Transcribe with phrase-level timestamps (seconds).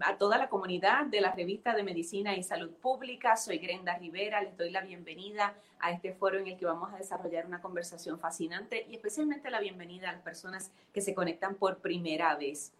[0.00, 3.36] a toda la comunidad de la revista de Medicina y Salud Pública.
[3.36, 6.98] Soy Grenda Rivera, les doy la bienvenida a este foro en el que vamos a
[6.98, 11.78] desarrollar una conversación fascinante y especialmente la bienvenida a las personas que se conectan por
[11.78, 12.72] primera vez.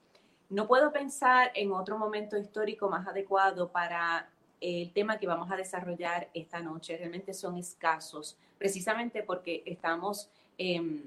[0.50, 4.28] No puedo pensar en otro momento histórico más adecuado para
[4.60, 6.96] el tema que vamos a desarrollar esta noche.
[6.96, 11.02] Realmente son escasos, precisamente porque estamos em,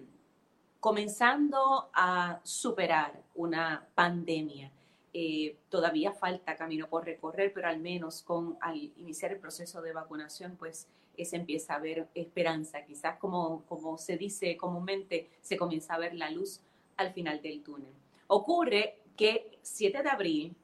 [0.80, 4.72] comenzando a superar una pandemia
[5.14, 9.94] eh, todavía falta camino por recorrer, pero al menos con al iniciar el proceso de
[9.94, 10.88] vacunación, pues
[11.18, 12.84] eh, se empieza a ver esperanza.
[12.86, 16.62] Quizás como, como se dice comúnmente, se comienza a ver la luz
[16.98, 17.92] al final del túnel.
[18.28, 20.56] Ocurre que 7 de abril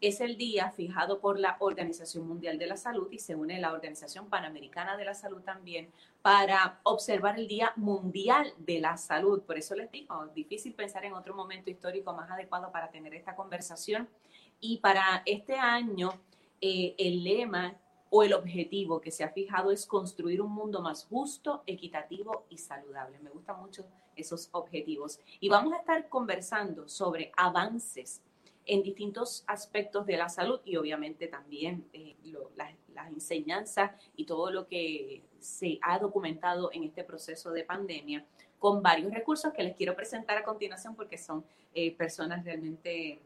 [0.00, 3.72] es el día fijado por la Organización Mundial de la Salud y se une la
[3.72, 5.90] Organización Panamericana de la Salud también
[6.22, 9.42] para observar el Día Mundial de la Salud.
[9.42, 13.34] Por eso les digo, difícil pensar en otro momento histórico más adecuado para tener esta
[13.34, 14.08] conversación.
[14.60, 16.12] Y para este año,
[16.60, 17.74] eh, el lema
[18.10, 22.58] o el objetivo que se ha fijado es construir un mundo más justo, equitativo y
[22.58, 23.18] saludable.
[23.20, 25.20] Me gustan mucho esos objetivos.
[25.40, 28.22] Y vamos a estar conversando sobre avances
[28.66, 32.16] en distintos aspectos de la salud y obviamente también eh,
[32.56, 32.72] las,
[33.08, 38.24] enseñanzas y todo lo que se ha documentado en este proceso de pandemia
[38.58, 41.44] con varios recursos que les quiero presentar a continuación porque son
[41.74, 43.20] eh, personas realmente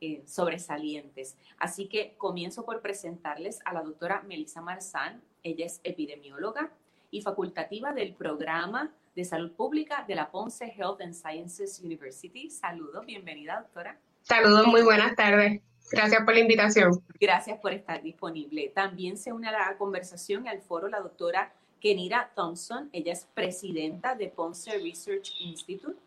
[0.00, 1.36] eh, sobresalientes.
[1.58, 5.22] Así que comienzo por presentarles a la doctora Melissa Marzán.
[5.42, 6.70] Ella es epidemióloga
[7.10, 12.50] y facultativa del programa de salud pública de la Ponce Health and Sciences University.
[12.50, 13.98] Saludos, bienvenida doctora.
[14.24, 15.60] Saludos, muy buenas tardes.
[15.92, 17.04] Gracias por la invitación.
[17.20, 18.70] Gracias por estar disponible.
[18.74, 22.88] También se une a la conversación y al foro la doctora Kenira Thompson.
[22.94, 25.98] Ella es presidenta de Ponce Research Institute.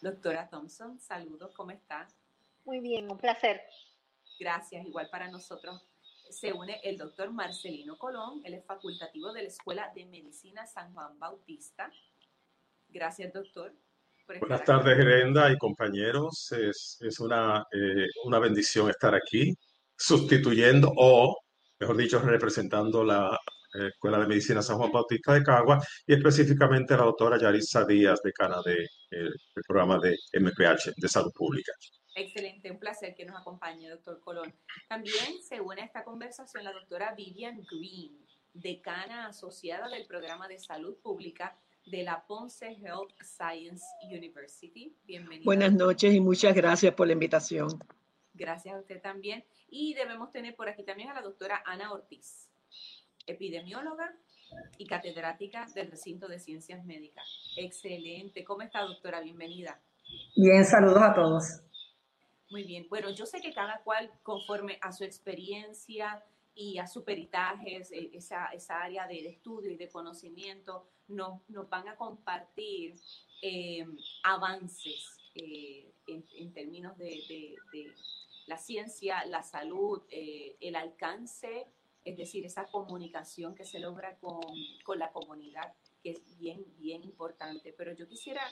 [0.00, 2.08] Doctora Thompson, saludos, ¿cómo está?
[2.64, 3.62] Muy bien, un placer.
[4.40, 5.80] Gracias, igual para nosotros.
[6.30, 10.92] Se une el doctor Marcelino Colón, él es facultativo de la Escuela de Medicina San
[10.92, 11.88] Juan Bautista.
[12.88, 13.72] Gracias, doctor.
[14.26, 16.50] Buenas tardes, Gerenda y compañeros.
[16.52, 19.54] Es, es una, eh, una bendición estar aquí
[19.96, 21.36] sustituyendo o,
[21.78, 23.38] mejor dicho, representando la
[23.74, 28.20] eh, Escuela de Medicina San Juan Bautista de Cagua y específicamente la doctora Yarisa Díaz,
[28.22, 31.72] decana del de, el programa de MPH de Salud Pública.
[32.14, 34.54] Excelente, un placer que nos acompañe, doctor Colón.
[34.88, 40.58] También se une a esta conversación la doctora Vivian Green, decana asociada del programa de
[40.58, 44.96] Salud Pública de la Ponce Health Science University.
[45.04, 45.44] Bienvenida.
[45.44, 47.78] Buenas noches y muchas gracias por la invitación.
[48.32, 49.44] Gracias a usted también.
[49.68, 52.48] Y debemos tener por aquí también a la doctora Ana Ortiz,
[53.26, 54.16] epidemióloga
[54.78, 57.24] y catedrática del recinto de ciencias médicas.
[57.56, 58.44] Excelente.
[58.44, 59.20] ¿Cómo está, doctora?
[59.20, 59.80] Bienvenida.
[60.36, 61.60] Bien, saludos a todos.
[62.50, 62.86] Muy bien.
[62.88, 66.22] Bueno, yo sé que cada cual, conforme a su experiencia,
[66.54, 71.68] y a su peritaje, eh, esa, esa área de, estudio y de conocimiento, nos, nos
[71.68, 72.94] van a compartir
[73.42, 73.84] eh,
[74.22, 77.56] avances eh, en, términos de,
[78.46, 81.66] la ciencia, la salud, el alcance,
[82.04, 84.42] es decir, esa comunicación que se logra con,
[84.84, 85.72] con, la comunidad,
[86.02, 87.74] que es bien, bien importante.
[87.76, 88.42] Pero yo quisiera,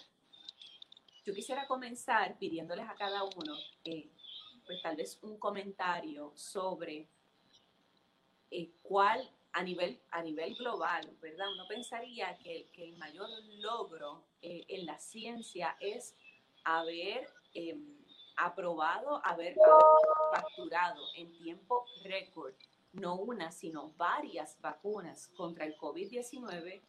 [1.27, 3.55] yo quisiera comenzar pidiéndoles a cada uno,
[3.85, 7.07] pues tal vez un comentario sobre
[8.53, 11.51] eh, cuál a nivel, a nivel global, ¿verdad?
[11.53, 16.15] Uno pensaría que, que el mayor logro eh, en la ciencia es
[16.65, 17.99] haber em,
[18.37, 19.57] aprobado, haber,
[20.31, 22.55] facturado en tiempo récord,
[22.93, 26.82] no una, sino varias vacunas contra el COVID-19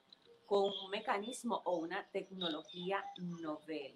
[0.46, 3.96] con un mecanismo o una tecnología novel.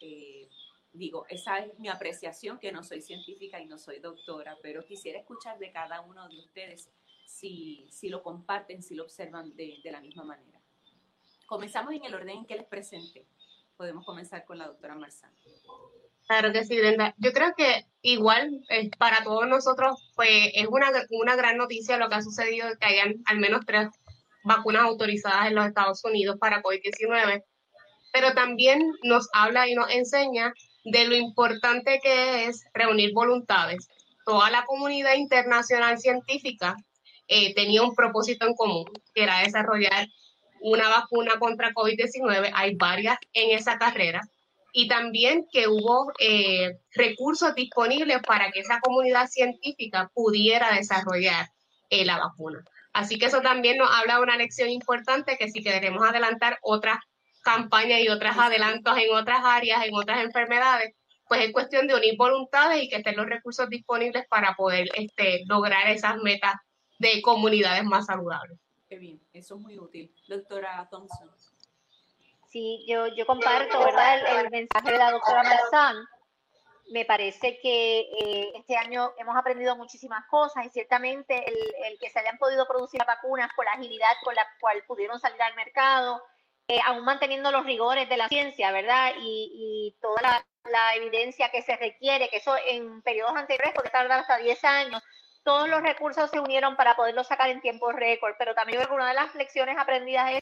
[0.00, 0.48] Eh,
[0.92, 5.18] digo, esa es mi apreciación, que no soy científica y no soy doctora, pero quisiera
[5.18, 6.90] escuchar de cada uno de ustedes
[7.26, 10.60] si, si lo comparten, si lo observan de, de, la misma manera.
[11.46, 13.26] Comenzamos en el orden en que les presente.
[13.76, 15.32] Podemos comenzar con la doctora Marzán.
[16.26, 17.14] Claro que sí, Brenda.
[17.18, 22.08] Yo creo que igual eh, para todos nosotros pues, es una, una gran noticia lo
[22.08, 23.88] que ha sucedido, que hayan al menos tres
[24.44, 27.44] vacunas autorizadas en los Estados Unidos para COVID-19,
[28.12, 30.52] pero también nos habla y nos enseña
[30.84, 33.88] de lo importante que es reunir voluntades,
[34.24, 36.76] toda la comunidad internacional científica
[37.28, 38.84] eh, tenía un propósito en común,
[39.14, 40.08] que era desarrollar
[40.60, 42.50] una vacuna contra COVID-19.
[42.54, 44.22] Hay varias en esa carrera.
[44.72, 51.50] Y también que hubo eh, recursos disponibles para que esa comunidad científica pudiera desarrollar
[51.90, 52.64] eh, la vacuna.
[52.94, 56.98] Así que eso también nos habla de una lección importante que si queremos adelantar otras
[57.42, 60.94] campañas y otros adelantos en otras áreas, en otras enfermedades,
[61.28, 65.44] pues es cuestión de unir voluntades y que estén los recursos disponibles para poder este,
[65.46, 66.54] lograr esas metas
[66.98, 68.58] de comunidades más saludables.
[68.88, 70.14] Qué bien, eso es muy útil.
[70.28, 71.30] Doctora Thompson.
[72.50, 74.40] Sí, yo, yo comparto ¿verdad?
[74.40, 75.96] El, mensaje de la doctora Marzán.
[76.90, 81.56] Me parece que eh, este año hemos aprendido muchísimas cosas y ciertamente el,
[81.86, 85.40] el, que se hayan podido producir vacunas con la agilidad con la cual pudieron salir
[85.40, 86.22] al mercado,
[86.68, 89.12] eh, aún manteniendo los rigores de la ciencia, ¿verdad?
[89.20, 94.38] Y, toda la, evidencia que se requiere, que eso en periodos anteriores puede tardar hasta
[94.38, 95.02] 10 años.
[95.42, 99.14] Todos los recursos se unieron para poderlo sacar en tiempo récord, pero también una de
[99.14, 100.40] las lecciones aprendidas es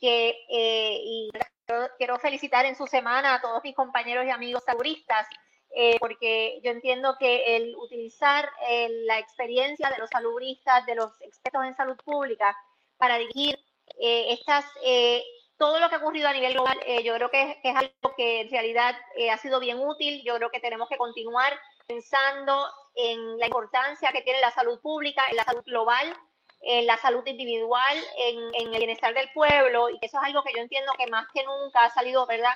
[0.00, 1.30] que, eh, y
[1.98, 5.26] quiero felicitar en su semana a todos mis compañeros y amigos saludistas,
[5.76, 8.50] eh, porque yo entiendo que el utilizar
[9.06, 12.56] la experiencia de los salubristas, de los expertos en salud pública,
[12.96, 13.58] para dirigir
[14.00, 14.64] estas
[15.58, 18.42] todo lo que ha ocurrido a nivel global, eh, yo creo que es, algo que
[18.42, 20.22] en realidad eh, ha sido bien útil.
[20.24, 21.52] Yo creo que tenemos que continuar
[21.86, 26.14] pensando en la importancia que tiene la salud pública, en la salud global,
[26.62, 30.62] en la salud individual, en, el bienestar del pueblo, y eso es algo que yo
[30.62, 32.54] entiendo que más que nunca ha salido, ¿verdad?,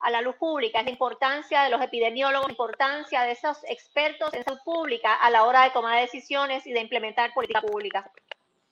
[0.00, 4.34] a la luz pública, es la importancia de los epidemiólogos, la importancia de esos expertos
[4.34, 8.12] en salud pública a la hora de tomar decisiones y de implementar política pública.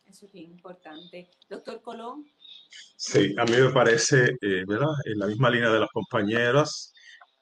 [0.06, 1.30] Eso es bien importante.
[1.48, 2.30] Doctor Colón.
[2.96, 4.90] Sí, a mí me parece, eh, ¿verdad?
[5.04, 6.92] En la misma línea de las compañeras,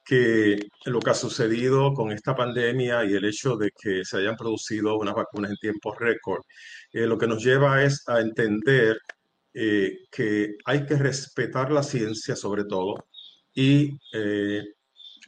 [0.05, 4.37] que lo que ha sucedido con esta pandemia y el hecho de que se hayan
[4.37, 6.43] producido unas vacunas en tiempo récord,
[6.93, 8.99] eh, lo que nos lleva es a entender
[9.55, 12.95] eh, que hay que respetar la ciencia sobre todo
[13.55, 13.99] y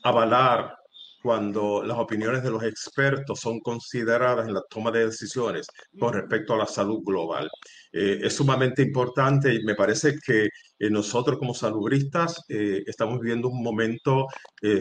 [0.02, 0.74] avalar
[1.22, 6.54] cuando las opiniones de los expertos son consideradas en la toma de decisiones con respecto
[6.54, 7.48] a la salud global.
[7.92, 13.48] Eh, es sumamente importante y me parece que eh, nosotros como salubristas eh, estamos viviendo
[13.48, 14.26] un momento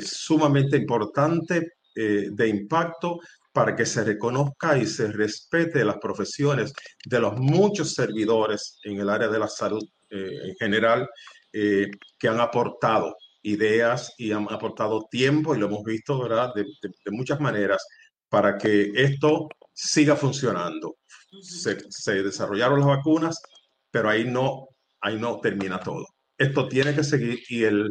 [0.02, 3.20] sumamente importante de impacto
[3.52, 6.72] para que se reconozca y se respete las profesiones
[7.06, 11.10] de los muchos servidores en el área de la salud en general
[11.52, 16.66] que han aportado ideas y han aportado tiempo y lo hemos visto, ¿verdad?, de,
[17.12, 17.86] muchas maneras
[18.30, 20.98] para que esto siga funcionando.
[21.42, 23.42] Se, desarrollaron las vacunas,
[23.90, 24.68] pero ahí no,
[25.02, 26.06] ahí no termina todo.
[26.38, 27.90] Esto tiene que seguir y el,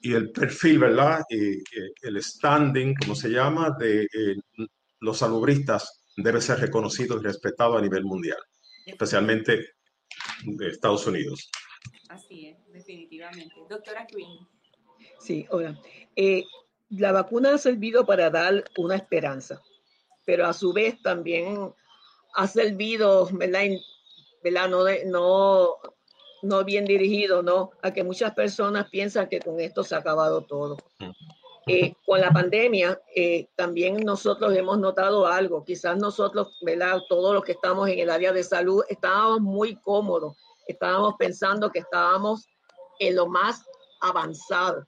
[0.00, 1.22] y el perfil, ¿verdad?
[1.28, 1.62] Y,
[2.02, 4.36] el standing, como se llama, de eh,
[5.00, 8.38] los salubristas debe ser reconocido y respetado a nivel mundial,
[8.86, 9.64] especialmente
[10.44, 11.50] de Estados Unidos.
[12.08, 13.54] Así es, definitivamente.
[13.68, 14.55] Doctora Quinn.
[15.26, 15.76] Sí, hola.
[16.14, 16.44] Eh,
[16.88, 19.60] la vacuna ha servido para dar una esperanza,
[20.24, 21.74] pero a su vez también
[22.36, 24.68] ha servido, ¿verdad?
[24.68, 25.74] No, no,
[26.42, 27.72] no bien dirigido, ¿no?
[27.82, 30.76] A que muchas personas piensan que con esto se ha acabado todo.
[31.66, 35.64] Eh, con la pandemia, eh, también nosotros hemos notado algo.
[35.64, 37.00] Quizás nosotros, ¿verdad?
[37.08, 40.36] Todos los que estamos en el área de salud, estábamos muy cómodos.
[40.68, 42.46] Estábamos pensando que estábamos
[43.00, 43.64] en lo más
[44.00, 44.86] avanzado.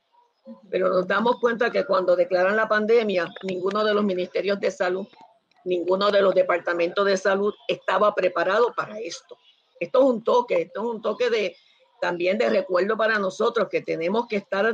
[0.70, 5.06] Pero nos damos cuenta que cuando declaran la pandemia, ninguno de los ministerios de salud,
[5.64, 9.36] ninguno de los departamentos de salud estaba preparado para esto.
[9.78, 11.56] Esto es un toque, esto es un toque de
[12.00, 14.72] también de recuerdo para nosotros que tenemos que estar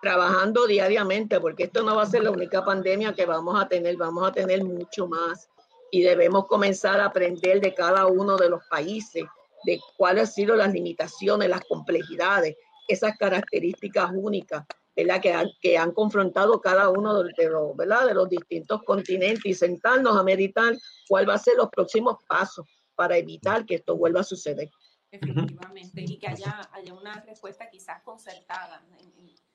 [0.00, 3.96] trabajando diariamente porque esto no va a ser la única pandemia que vamos a tener,
[3.96, 5.48] vamos a tener mucho más
[5.90, 9.24] y debemos comenzar a aprender de cada uno de los países
[9.64, 12.56] de cuáles han sido las limitaciones, las complejidades
[12.88, 14.64] esas características únicas
[14.96, 15.20] ¿verdad?
[15.20, 18.06] Que, han, que han confrontado cada uno de los, ¿verdad?
[18.06, 20.74] de los distintos continentes y sentarnos a meditar
[21.08, 22.66] cuál va a ser los próximos pasos
[22.96, 24.68] para evitar que esto vuelva a suceder.
[25.10, 28.82] Efectivamente, y que haya, haya una respuesta quizás concertada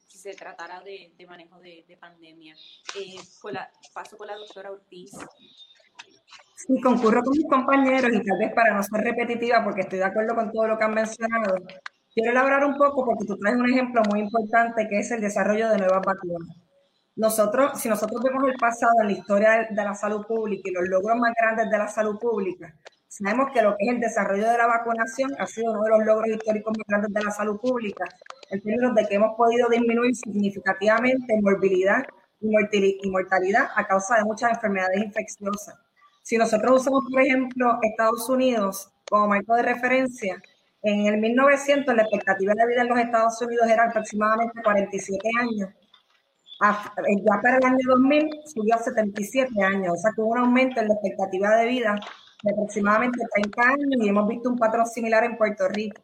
[0.08, 2.56] si se tratara de, de manejo de, de pandemia.
[2.96, 3.16] Eh,
[3.52, 5.12] la, paso con la doctora Ortiz.
[6.56, 10.06] Sí, concurro con mis compañeros y tal vez para no ser repetitiva, porque estoy de
[10.06, 11.56] acuerdo con todo lo que han mencionado,
[12.14, 15.70] Quiero elaborar un poco porque tú traes un ejemplo muy importante que es el desarrollo
[15.70, 16.58] de nuevas vacunas.
[17.16, 20.88] Nosotros, si nosotros vemos el pasado en la historia de la salud pública y los
[20.90, 22.72] logros más grandes de la salud pública,
[23.08, 26.06] sabemos que lo que es el desarrollo de la vacunación ha sido uno de los
[26.06, 28.06] logros históricos más grandes de la salud pública,
[28.52, 32.04] en términos de que hemos podido disminuir significativamente morbilidad
[32.40, 35.76] y mortalidad a causa de muchas enfermedades infecciosas.
[36.22, 40.42] Si nosotros usamos, por ejemplo, Estados Unidos como marco de referencia,
[40.84, 45.70] en el 1900 la expectativa de vida en los Estados Unidos era aproximadamente 47 años.
[46.62, 50.80] Ya para el año 2000 subió a 77 años, o sea que hubo un aumento
[50.80, 51.96] en la expectativa de vida
[52.44, 56.02] de aproximadamente 30 años y hemos visto un patrón similar en Puerto Rico.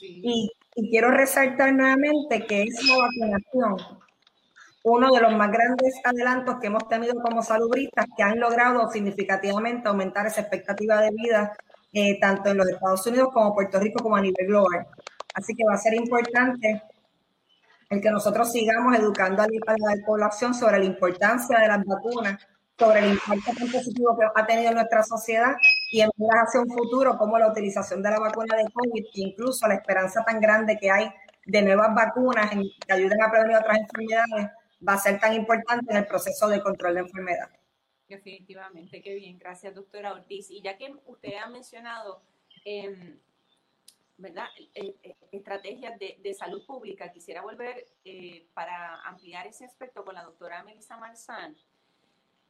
[0.00, 3.76] Y, y, quiero resaltar nuevamente que es la vacunación
[4.84, 9.88] uno de los más grandes adelantos que hemos tenido como salubristas que han logrado significativamente
[9.88, 11.52] aumentar esa expectativa de vida
[11.92, 14.86] eh, tanto en los Estados Unidos como Puerto Rico como a nivel global.
[15.34, 16.82] Así que va a ser importante
[17.90, 22.40] el que nosotros sigamos educando a la población sobre la importancia de las vacunas,
[22.78, 25.52] sobre el impacto tan positivo que ha tenido en nuestra sociedad
[25.90, 29.20] y en miras hacia un futuro como la utilización de la vacuna de COVID, e
[29.20, 31.12] incluso la esperanza tan grande que hay
[31.44, 34.50] de nuevas vacunas que ayuden a prevenir otras enfermedades,
[34.88, 37.50] va a ser tan importante en el proceso de control de enfermedad.
[38.12, 40.50] Definitivamente, qué bien, gracias doctora Ortiz.
[40.50, 42.20] Y ya que usted ha mencionado,
[42.66, 43.18] em,
[44.18, 44.48] ¿verdad?
[44.74, 50.24] Eh, eh, estrategias de, salud pública, quisiera volver eh, para ampliar ese aspecto con la
[50.24, 51.56] doctora Melissa Marzán,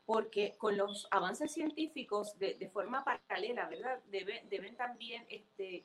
[0.05, 4.01] porque con los avances científicos de, forma paralela, ¿verdad?
[4.09, 5.85] deben también este,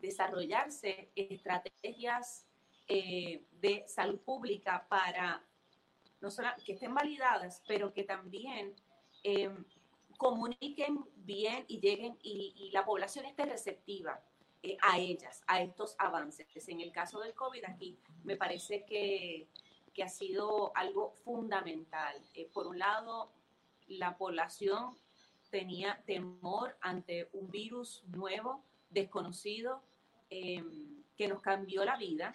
[0.00, 2.44] desarrollarse estrategias
[2.88, 5.44] de salud pública para
[6.20, 8.74] no solo que estén validadas, pero que también
[9.22, 9.64] em,
[10.16, 14.20] comuniquen bien y lleguen y, la población esté receptiva
[14.62, 16.46] eh, a ellas, a estos avances.
[16.68, 19.48] En el caso del COVID aquí me parece que,
[20.02, 22.16] ha sido algo fundamental.
[22.34, 23.32] Eh, por un lado,
[23.88, 24.96] la población
[25.50, 29.82] tenía temor ante un virus nuevo, desconocido,
[30.30, 32.34] em, que nos cambió la vida.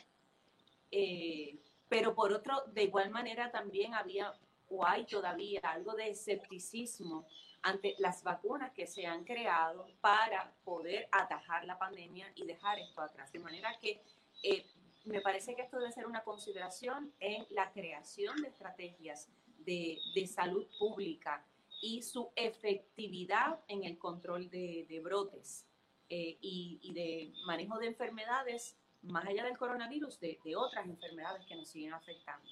[0.92, 1.58] Eh,
[1.90, 4.34] pero por otro, de igual manera también había
[4.70, 7.28] o hay todavía algo de escepticismo
[7.62, 13.02] ante las vacunas que se han creado para poder atajar la pandemia y dejar esto
[13.02, 13.32] atrás.
[13.32, 14.02] De manera que
[14.44, 14.66] eh,
[15.06, 20.66] me parece que esto debe ser una consideración en la creación de estrategias de, salud
[20.80, 21.46] pública
[21.82, 25.66] y su efectividad en el control de, brotes
[26.10, 31.68] eh, y de manejo de enfermedades más allá del coronavirus, de, otras enfermedades que nos
[31.68, 32.50] siguen afectando.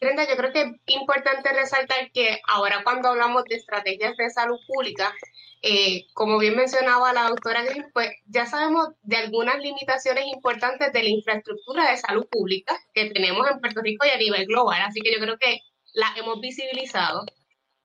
[0.00, 4.58] Brenda, yo creo que es importante resaltar que ahora cuando hablamos de estrategias de salud
[4.66, 5.14] pública,
[5.62, 11.02] eh, como bien mencionaba la doctora Gris, pues ya sabemos de algunas limitaciones importantes de
[11.02, 14.82] la infraestructura de salud pública que tenemos en Puerto Rico y a nivel global.
[14.82, 15.60] Así que yo creo que
[15.94, 17.24] la hemos visibilizado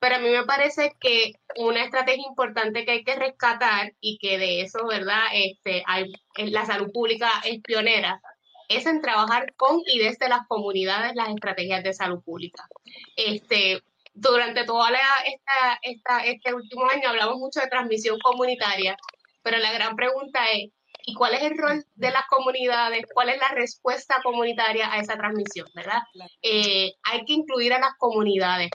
[0.02, 4.36] pero a mí me parece que una estrategia importante que hay que rescatar y que
[4.36, 5.26] de eso, ¿verdad?
[5.32, 6.12] Este, hay,
[6.50, 8.20] la salud pública es pionera,
[8.68, 12.66] es en trabajar con y desde las comunidades las estrategias de salud pública.
[13.16, 13.82] Este,
[14.14, 18.96] durante toda esta, esta, este último año hablamos mucho de transmisión comunitaria,
[19.42, 20.70] pero la gran pregunta es,
[21.04, 23.06] ¿y cuál es el rol de las comunidades?
[23.12, 25.66] ¿Cuál es la respuesta comunitaria a esa transmisión?
[25.74, 26.02] ¿Verdad?
[26.42, 28.70] Eh, hay que incluir a las comunidades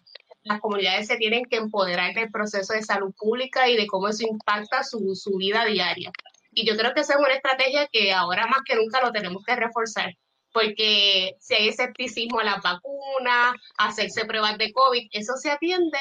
[0.47, 4.25] las comunidades se tienen que empoderar del proceso de salud pública y de cómo eso
[4.25, 6.11] impacta su, su vida diaria.
[6.57, 9.43] Y yo creo que esa es una estrategia que ahora más que nunca lo tenemos
[9.43, 10.11] que reforzar,
[10.51, 15.99] porque si hay escepticismo a las vacunas, hacerse pruebas de COVID, eso se atiende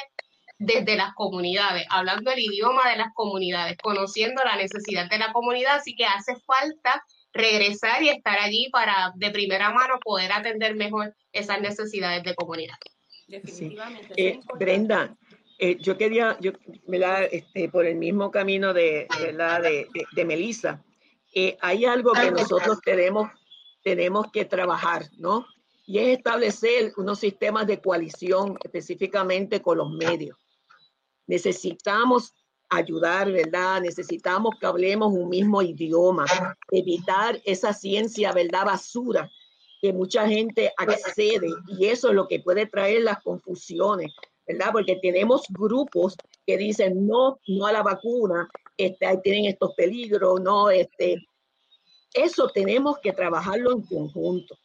[0.58, 5.76] desde las comunidades, hablando el idioma de las comunidades, conociendo la necesidad de la comunidad,
[5.76, 11.14] así que hace falta regresar y estar allí para de primera mano poder atender mejor
[11.32, 12.76] esas necesidades de comunidad.
[13.28, 14.14] Definitivamente.
[14.16, 15.14] Eh, Brenda,
[15.58, 16.52] eh, yo quería, yo,
[17.30, 20.84] Este, por el mismo camino de, de, de, Melissa,
[21.34, 23.30] eh, hay algo que nosotros tenemos,
[23.82, 25.46] tenemos que trabajar, ¿no?
[25.86, 30.36] Y es establecer unos sistemas de coalición específicamente con los medios.
[31.26, 32.34] Necesitamos
[32.68, 33.80] ayudar, ¿verdad?
[33.80, 36.26] Necesitamos que hablemos un mismo idioma,
[36.70, 38.66] evitar esa ciencia, ¿verdad?
[38.66, 39.30] Basura
[39.80, 44.12] que mucha gente accede y eso es lo que puede traer las confusiones,
[44.46, 44.70] ¿verdad?
[44.72, 50.40] Porque tenemos grupos que dicen no, no a la vacuna, este, ahí tienen estos peligros,
[50.40, 51.16] no, este,
[52.14, 54.56] eso tenemos que trabajarlo en conjunto.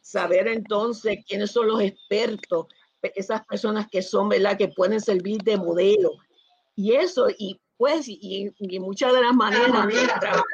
[0.00, 2.66] Saber entonces quiénes son los expertos,
[3.14, 4.58] esas personas que son, ¿verdad?
[4.58, 6.10] Que pueden servir de modelo.
[6.76, 10.44] Y eso, y pues, y, muchas de las maneras de trabajar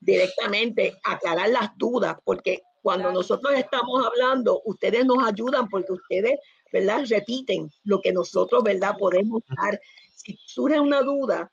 [0.00, 6.40] directamente aclarar las dudas, porque cuando nosotros estamos hablando, ustedes nos ayudan porque ustedes,
[6.72, 7.04] ¿verdad?
[7.08, 8.96] Repiten lo que nosotros, ¿verdad?
[8.98, 9.80] Podemos dar.
[10.14, 11.50] Si surge una duda,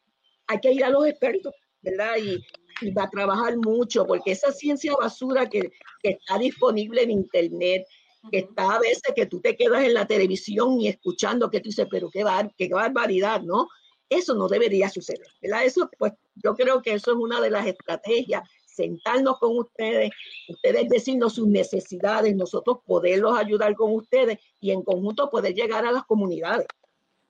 [0.47, 2.15] hay que ir a los expertos, ¿verdad?
[2.17, 2.43] Y,
[2.91, 5.71] va a trabajar mucho, porque esa ciencia basura que,
[6.03, 7.87] está disponible en Internet,
[8.31, 11.69] que está a veces que tú te quedas en la televisión y escuchando que tú
[11.69, 13.67] dices, pero qué, bar, qué barbaridad, ¿no?
[14.09, 15.65] Eso no debería suceder, ¿verdad?
[15.65, 18.47] Eso, pues yo creo que eso es una de las estrategias,
[18.77, 20.11] sentarnos con ustedes,
[20.47, 25.91] ustedes decirnos sus necesidades, nosotros poderlos ayudar con ustedes y en conjunto poder llegar a
[25.91, 26.67] las comunidades.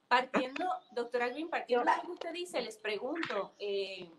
[0.07, 4.09] Partiendo, doctora Green, partiendo de lo que usted dice, les pregunto, eh,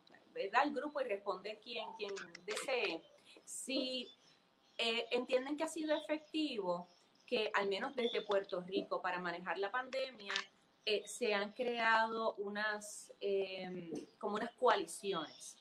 [0.52, 2.12] da el grupo y responde quien, quien
[2.44, 3.02] desee,
[3.44, 4.08] si
[4.76, 6.88] eh, entienden que ha sido efectivo
[7.26, 10.32] que al menos desde Puerto Rico para manejar la pandemia
[10.84, 15.56] eh, se han creado unas em, como unas coaliciones.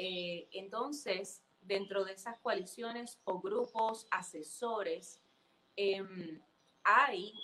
[0.00, 5.20] Eh, entonces, dentro de esas coaliciones o grupos asesores,
[5.74, 6.40] em,
[6.84, 7.34] hay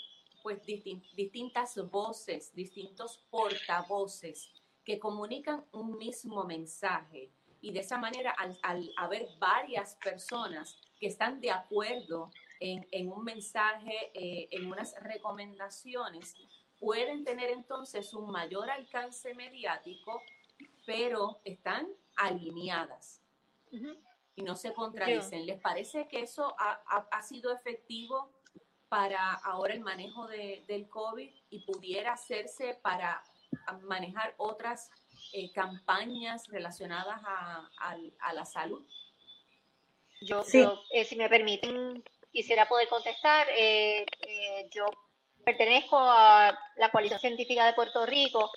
[0.40, 4.52] pues distintas voces, distintos portavoces
[4.84, 7.32] que comunican un mismo mensaje.
[7.61, 8.30] Y de esa manera,
[8.62, 12.30] al, haber varias personas que están de acuerdo
[12.61, 16.37] en, un mensaje, eh, en unas recomendaciones,
[16.78, 20.23] pueden tener entonces un mayor alcance mediático,
[20.87, 23.23] pero están alineadas
[24.37, 25.47] y no se contradicen.
[25.47, 28.33] ¿Les parece que eso ha, sido efectivo
[28.88, 33.23] para ahora el manejo del COVID y pudiera hacerse para
[33.83, 34.91] manejar otras
[35.33, 38.87] eh, campañas relacionadas a, la salud?
[40.21, 40.43] Yo,
[40.91, 43.47] eh, si me permiten, quisiera poder contestar.
[43.57, 44.07] Eh,
[44.71, 44.87] yo
[45.45, 48.51] pertenezco a la Coalición Científica de Puerto Rico,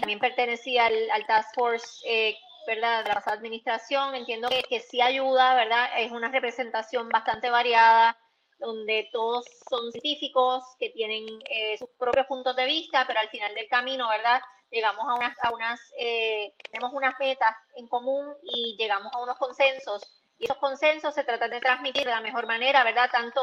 [0.00, 2.36] también pertenecía al, Task Force,
[2.66, 4.14] ¿verdad?, de la pasada administración.
[4.14, 5.88] Entiendo que, que sí ayuda, ¿verdad?
[5.98, 8.16] Es una representación bastante variada
[8.58, 13.54] donde todos son científicos que tienen eh, sus propios puntos de vista, pero al final
[13.54, 14.40] del camino, ¿verdad?
[14.70, 19.36] Llegamos a unas, a unas eh, tenemos unas metas en común y llegamos a unos
[19.38, 20.02] consensos.
[20.38, 23.08] Y esos consensos se tratan de transmitir de la mejor manera, ¿verdad?
[23.12, 23.40] Tanto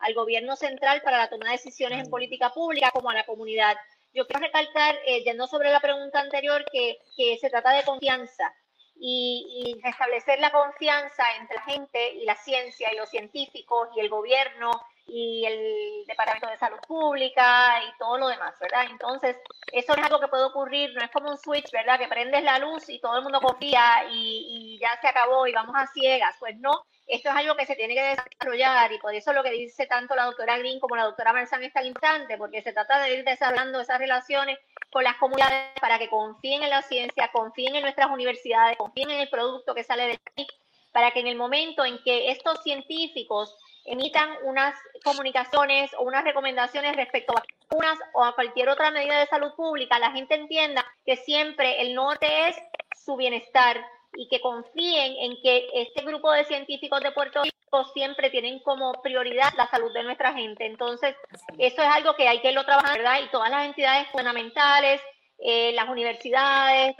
[0.00, 3.76] al gobierno central para la toma de decisiones en política pública como a la comunidad.
[4.12, 8.52] Yo quiero recalcar, eh, yendo sobre la pregunta anterior, que, que se trata de confianza
[8.96, 14.00] y, y, restablecer la confianza entre la gente y la ciencia y los científicos y
[14.00, 14.70] el gobierno
[15.06, 18.86] y el Departamento de Salud Pública y todo lo demás, ¿verdad?
[18.90, 19.36] Entonces,
[19.72, 21.98] eso no es algo que puede ocurrir, no es como un switch, ¿verdad?
[21.98, 25.52] Que prendes la luz y todo el mundo confía y, y ya se acabó y
[25.52, 26.36] vamos a ciegas.
[26.38, 29.50] Pues no, esto es algo que se tiene que desarrollar y por eso lo que
[29.50, 33.00] dice tanto la doctora Green como la doctora Marzán es tan importante, porque se trata
[33.00, 34.58] de ir desarrollando esas relaciones
[34.90, 39.20] con las comunidades para que confíen en la ciencia, confíen en nuestras universidades, confíen en
[39.20, 40.46] el producto que sale de aquí,
[40.92, 46.94] para que en el momento en que estos científicos emitan unas comunicaciones o unas recomendaciones
[46.96, 51.16] respecto a vacunas o a cualquier otra medida de salud pública, la gente entienda que
[51.16, 52.56] siempre el norte es
[53.04, 58.30] su bienestar, y que confíen en que este grupo de científicos de Puerto Rico siempre
[58.30, 60.66] tienen como prioridad la salud de nuestra gente.
[60.66, 61.14] Entonces,
[61.58, 63.20] eso es algo que hay que irlo trabajando, ¿verdad?
[63.22, 65.00] Y todas las entidades fundamentales,
[65.38, 66.94] eh, las universidades,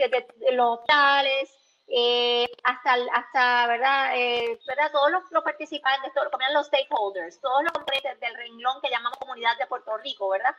[0.53, 1.51] los hospitales,
[1.89, 4.13] eh, hasta, hasta ¿verdad?
[4.17, 4.93] Eh, ¿verdad?
[4.93, 9.67] Todos los, participantes, todos, los stakeholders, todos los componentes del renglón que llamamos comunidad de
[9.67, 10.55] Puerto Rico, ¿verdad?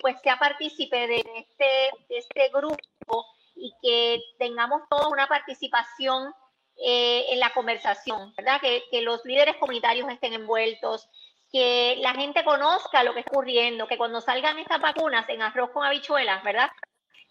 [0.00, 6.32] pues sea partícipe de este, de este grupo y que tengamos toda una participación
[6.76, 8.60] eh, en la conversación, ¿verdad?
[8.60, 11.08] Que, que, los líderes comunitarios estén envueltos,
[11.52, 15.70] que la gente conozca lo que está ocurriendo, que cuando salgan estas vacunas en arroz
[15.70, 16.68] con habichuelas, ¿verdad?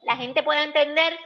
[0.03, 1.17] La gente pueda entender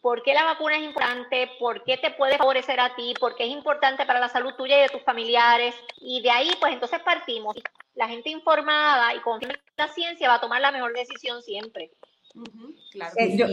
[0.00, 3.44] por qué la vacuna es importante, por qué te puede favorecer a ti, por qué
[3.44, 5.74] es importante para la salud tuya y de tus familiares.
[5.98, 7.56] Y de ahí, pues entonces partimos.
[7.94, 9.40] La gente informada y con
[9.76, 11.90] la ciencia va a tomar la mejor decisión siempre.
[13.16, 13.46] Eh, yo,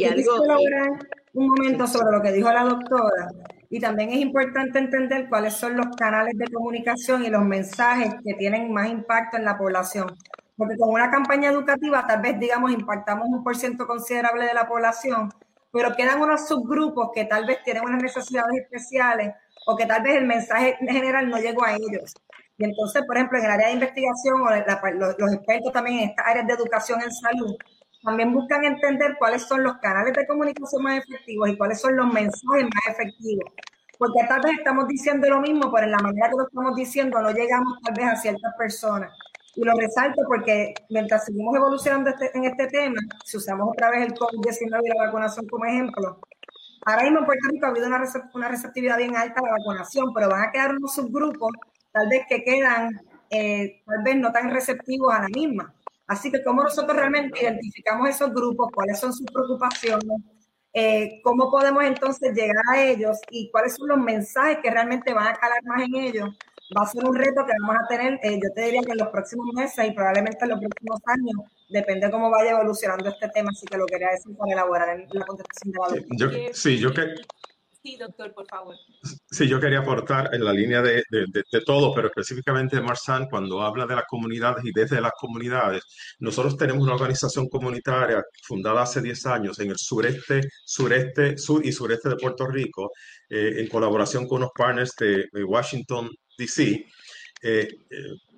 [1.34, 3.30] un momento sobre lo que dijo la doctora
[3.70, 8.34] y también es importante entender cuáles son los canales de comunicación y los mensajes que
[8.36, 10.08] tienen más impacto en la población.
[10.56, 15.30] Porque con una campaña educativa tal vez, digamos, impactamos un porcentaje considerable de la población,
[15.72, 19.34] pero quedan unos subgrupos que tal vez tienen unas necesidades especiales
[19.68, 22.14] o que tal vez el mensaje general no llegó a ellos.
[22.58, 26.10] Y entonces, por ejemplo, en el área de investigación o los, los expertos también en
[26.10, 27.56] estas áreas de educación en salud,
[28.08, 32.08] también buscan entender cuáles son los canales de comunicación más efectivos y cuáles son los
[32.08, 33.52] mensajes más efectivos.
[33.98, 37.22] Porque tal vez estamos diciendo lo mismo, pero en la manera que lo estamos diciendo
[37.22, 39.12] no llegamos tal vez a ciertas personas.
[39.56, 44.04] Y lo resalto porque mientras seguimos evolucionando este, en este tema, si usamos otra vez
[44.08, 46.22] el COVID-19 y la vacunación como ejemplo,
[46.86, 48.02] ahora mismo en Puerto Rico ha habido una,
[48.36, 51.52] una receptividad bien alta a la vacunación, pero van a quedar unos subgrupos
[51.92, 55.74] tal vez que quedan eh, tal vez no tan receptivos a la misma.
[56.08, 60.22] Así que cómo nosotros realmente identificamos esos grupos, cuáles son sus preocupaciones,
[60.74, 65.28] eh, cómo podemos entonces llegar a ellos y cuáles son los mensajes que realmente van
[65.28, 66.30] a calar más en ellos
[66.76, 68.98] va a ser un reto que vamos a tener, eh, yo te diría que en
[68.98, 73.52] los próximos meses y probablemente en los próximos años, depende cómo vaya evolucionando este tema,
[73.52, 76.54] así que lo quería decir para elaborar la contestación de la doctora.
[76.54, 77.16] sí, yo que...
[77.82, 78.76] Sí, doctor, por favor.
[79.30, 83.62] Sí, yo quería aportar en la línea de, de, de, todo, pero específicamente Marsan, cuando
[83.62, 85.84] habla de las comunidades y desde las comunidades,
[86.20, 91.72] nosotros tenemos una organización comunitaria fundada hace 10 años en el sureste, sureste, sur y
[91.72, 92.92] sureste de Puerto Rico,
[93.30, 96.86] eh, en colaboración con unos partners de Washington, D.C.,
[97.44, 97.98] eh, eh,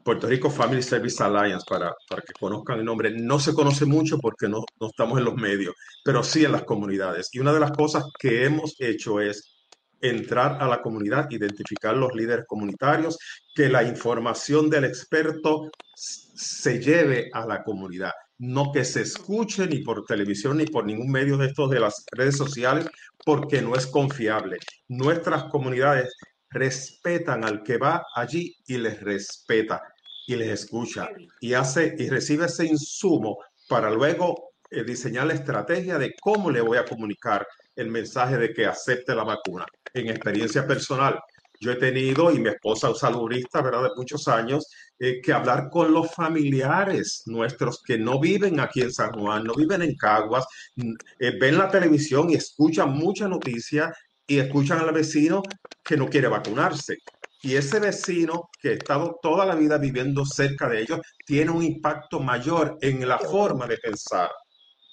[0.09, 3.11] Puerto Rico Family Service Alliance, para, para que conozcan el nombre.
[3.11, 6.63] No se conoce mucho porque no, no estamos en los medios, pero sí en las
[6.63, 7.29] comunidades.
[7.31, 9.67] Y una de las cosas que hemos hecho es
[10.01, 13.19] entrar a la comunidad, identificar los líderes comunitarios,
[13.53, 19.83] que la información del experto se lleve a la comunidad, no que se escuche ni
[19.83, 22.87] por televisión ni por ningún medio de estos de las redes sociales,
[23.23, 24.57] porque no es confiable.
[24.87, 26.15] Nuestras comunidades
[26.49, 29.83] respetan al que va allí y les respeta
[30.29, 31.09] y les escucha
[31.41, 36.61] y hace y recibe ese insumo para luego eh, diseñar la estrategia de cómo le
[36.61, 39.65] voy a comunicar el mensaje de que acepte la vacuna.
[39.91, 41.19] En experiencia personal,
[41.59, 44.67] yo he tenido, y mi esposa es salubrista, ¿verdad?, de muchos años,
[44.99, 49.55] eh, que hablar con los familiares nuestros que no viven aquí en San Juan, no
[49.55, 50.45] viven en Caguas,
[50.77, 53.91] eh, ven la televisión y escuchan mucha noticia
[54.27, 55.41] y escuchan al vecino
[55.83, 56.97] que no quiere vacunarse.
[57.41, 61.63] Y ese vecino que ha estado toda la vida viviendo cerca de ellos tiene un
[61.63, 64.29] impacto mayor en la forma de pensar.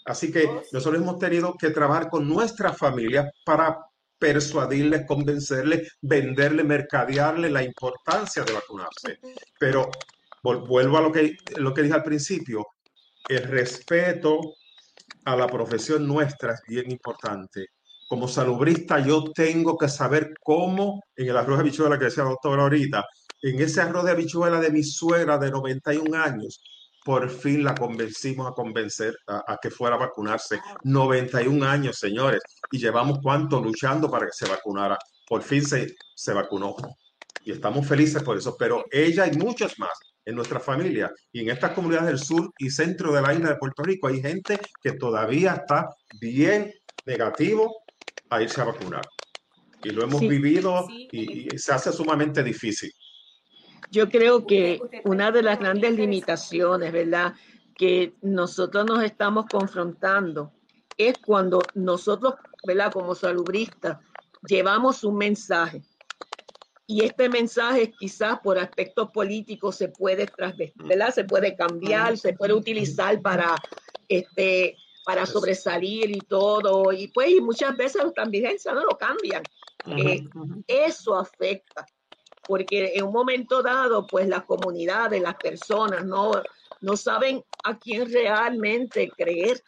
[0.05, 3.77] Así que nosotros hemos tenido que trabajar con nuestra familia para
[4.19, 9.19] persuadirles, convencerles, venderle, mercadearle la importancia de vacunarse.
[9.59, 9.91] Pero
[10.43, 12.65] vuelvo a lo que, lo que dije al principio,
[13.29, 14.39] el respeto
[15.25, 17.67] a la profesión nuestra es bien importante
[18.07, 22.31] como salubrista yo tengo que saber cómo en el arroz de habichuela que decía la
[22.31, 23.05] doctora ahorita,
[23.43, 26.61] en ese arroz de habichuela de mi suegra de 91 años,
[27.05, 30.61] por fin la convencimos a convencer a, que fuera a vacunarse.
[30.83, 32.41] 91 años, señores,
[32.73, 34.99] y llevamos cuánto luchando para que se vacunara.
[35.29, 36.75] Por fin se, se vacunó.
[37.45, 39.93] Y estamos felices por eso, pero ella y muchos más
[40.25, 43.57] en nuestra familia y en estas comunidades del sur y centro de la isla de
[43.57, 45.89] Puerto Rico hay gente que todavía está
[46.21, 46.73] bien
[47.05, 47.85] negativo
[48.31, 49.07] a irse a vacunar.
[49.83, 52.93] Y lo hemos vivido y, se hace sumamente difícil.
[53.91, 57.35] Yo creo que una de las grandes limitaciones, ¿verdad?
[57.77, 60.53] Que nosotros nos estamos confrontando
[60.99, 62.35] es cuando nosotros,
[62.67, 62.91] ¿verdad?
[62.93, 63.99] Como salubristas,
[64.49, 65.83] llevamos un mensaje.
[66.89, 70.29] Y este mensaje quizás por aspectos políticos se puede
[70.77, 71.13] ¿verdad?
[71.13, 73.57] Se puede cambiar, se puede utilizar para
[74.09, 74.77] este,
[75.07, 76.93] para sobresalir y todo.
[76.93, 79.41] Y pues y muchas veces los también no lo cambian.
[79.87, 80.25] Eh,
[80.67, 81.87] eso afecta,
[82.43, 86.33] porque en un momento dado, pues las comunidades, las personas no,
[86.81, 89.63] no saben a quién realmente creer.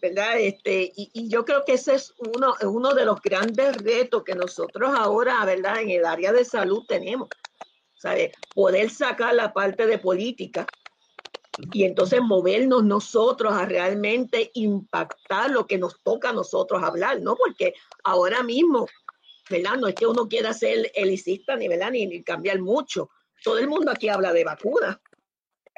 [0.00, 0.38] ¿verdad?
[0.38, 4.36] Este, y, y, yo creo que ese es uno, uno de los grandes retos que
[4.36, 5.80] nosotros ahora, ¿verdad?
[5.80, 7.28] En el área de salud tenemos,
[7.96, 8.30] ¿sabe?
[8.54, 10.64] Poder sacar la parte de política
[11.72, 17.34] y entonces movernos nosotros a realmente impactar lo que nos toca a nosotros hablar, ¿no?
[17.34, 18.86] Porque ahora mismo,
[19.48, 19.76] ¿verdad?
[19.76, 21.92] No es que uno quiera ser elicista ni, ¿verdad?
[21.92, 23.10] Ni, cambiar mucho.
[23.42, 24.98] Todo el mundo aquí habla de vacunas.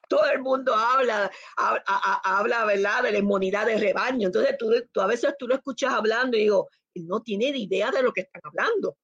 [0.09, 3.03] Todo el mundo habla, habla, ¿verdad?
[3.05, 4.27] De la inmunidad de rebaño.
[4.27, 8.03] Entonces tú, tú, a veces tú lo escuchas hablando y digo, no tiene idea de
[8.03, 8.97] lo que están hablando.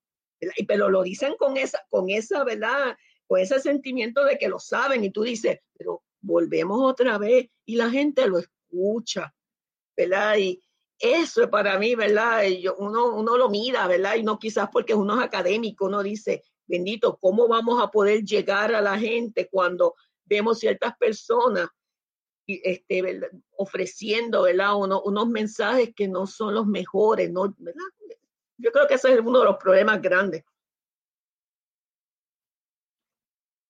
[0.67, 2.97] Pero lo dicen con esa, con esa, ¿verdad?
[3.27, 7.77] Con ese sentimiento de que lo saben y tú dices, pero volvemos otra vez y
[7.77, 9.35] la gente lo escucha,
[9.97, 10.37] ¿verdad?
[10.39, 10.63] Y
[10.99, 12.45] eso para mí, ¿verdad?
[12.45, 14.17] Yo, uno, uno lo mira, ¿verdad?
[14.17, 18.75] Y no quizás porque uno es académico, uno dice, bendito, ¿cómo vamos a poder llegar
[18.75, 21.69] a la gente cuando vemos ciertas personas
[22.47, 23.21] este,
[23.57, 24.77] ofreciendo, ¿verdad?
[24.77, 27.55] unos mensajes que no son los mejores, ¿no?
[27.59, 27.81] ¿verdad?
[28.57, 30.45] Yo creo que ese es uno de los problemas grandes.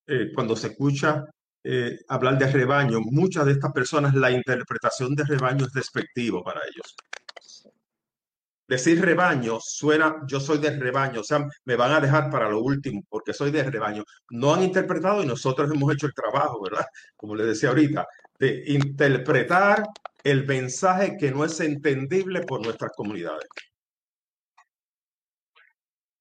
[0.07, 1.25] Eh, cuando se escucha
[1.65, 6.61] eh, hablar de rebaño, muchas de estas personas la interpretación de rebaño es despectivo para
[6.61, 6.95] ellos.
[8.67, 12.61] Decir rebaño suena, yo soy de rebaño, o sea, me van a dejar para lo
[12.61, 14.05] último porque soy de rebaño.
[14.31, 16.87] No han interpretado y nosotros hemos hecho el trabajo, ¿verdad?
[17.17, 18.07] Como les decía ahorita,
[18.39, 19.85] de interpretar
[20.23, 23.49] el mensaje que no es entendible por nuestras comunidades.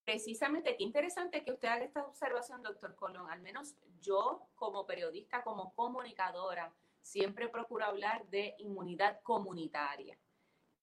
[0.06, 3.30] Precisamente, qué interesante que usted haga esta observación, doctor Colón.
[3.30, 10.18] Al menos yo, como periodista, como comunicadora, siempre procuro hablar de inmunidad comunitaria,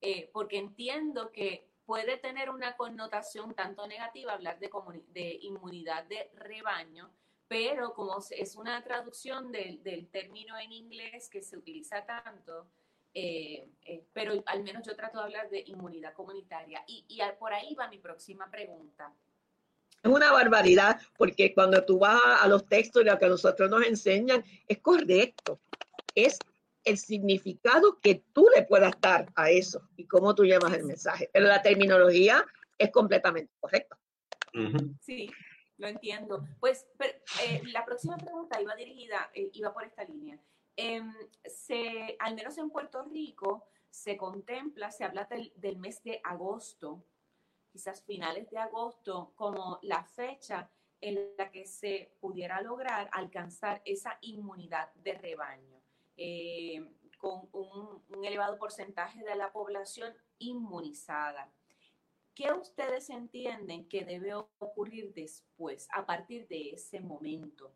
[0.00, 4.70] eh, porque entiendo que puede tener una connotación tanto negativa hablar de,
[5.08, 7.10] de inmunidad de rebaño,
[7.48, 12.68] pero como es una traducción del, término en inglés que se utiliza tanto,
[13.14, 16.82] eh, eh, pero al menos yo trato de hablar de inmunidad comunitaria.
[16.86, 19.12] Y, y por ahí va mi próxima pregunta.
[20.02, 23.84] Es una barbaridad, porque cuando tú vas a los textos y lo que nosotros nos
[23.84, 25.60] enseñan, es correcto.
[26.14, 26.38] Es
[26.84, 31.28] el significado que tú le puedas dar a eso y cómo tú llevas el mensaje.
[31.32, 32.44] Pero la terminología
[32.78, 33.98] es completamente correcta.
[35.00, 35.30] Sí,
[35.76, 36.46] lo entiendo.
[36.58, 36.86] Pues
[37.42, 40.38] eh, la próxima pregunta iba dirigida, eh, iba por esta línea.
[40.82, 41.12] Em,
[41.44, 47.04] se, al menos en Puerto Rico se contempla, se habla del, mes de agosto,
[47.70, 50.70] quizás finales de agosto, como la fecha
[51.02, 55.82] en la que se pudiera lograr alcanzar esa inmunidad de rebaño.
[56.16, 56.82] Eh,
[57.18, 61.52] con un, elevado porcentaje de la población inmunizada.
[62.34, 67.74] ¿Qué ustedes entienden que debe ocurrir después, a partir de ese momento?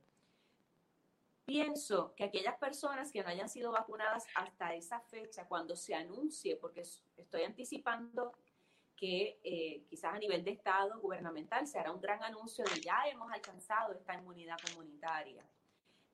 [1.44, 6.56] Pienso que aquellas personas que no hayan sido vacunadas hasta esa fecha, cuando se anuncie,
[6.56, 6.82] porque
[7.16, 8.32] estoy anticipando
[8.96, 13.02] que eh, quizás a nivel de Estado gubernamental se hará un gran anuncio de ya
[13.06, 15.44] hemos alcanzado esta inmunidad comunitaria.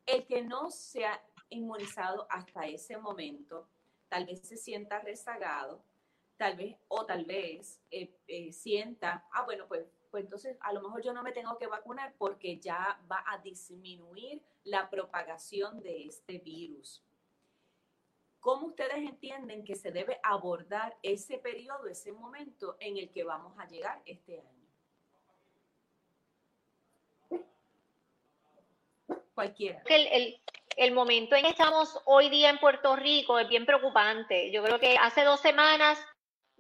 [0.04, 3.68] El que no se ha inmunizado hasta ese momento,
[4.08, 5.84] tal vez se sienta rezagado,
[6.36, 10.82] tal vez o tal vez eh, eh, sienta, ah, bueno, pues, pues entonces a lo
[10.82, 16.04] mejor yo no me tengo que vacunar porque ya va a disminuir la propagación de
[16.04, 17.02] este virus.
[18.40, 23.58] ¿Cómo ustedes entienden que se debe abordar ese periodo, ese momento en el que vamos
[23.58, 24.60] a llegar este año?
[29.34, 29.82] cualquiera.
[29.86, 30.38] El,
[30.76, 34.50] el, momento en que estamos hoy día en Puerto Rico es bien preocupante.
[34.50, 35.98] Yo creo que hace dos semanas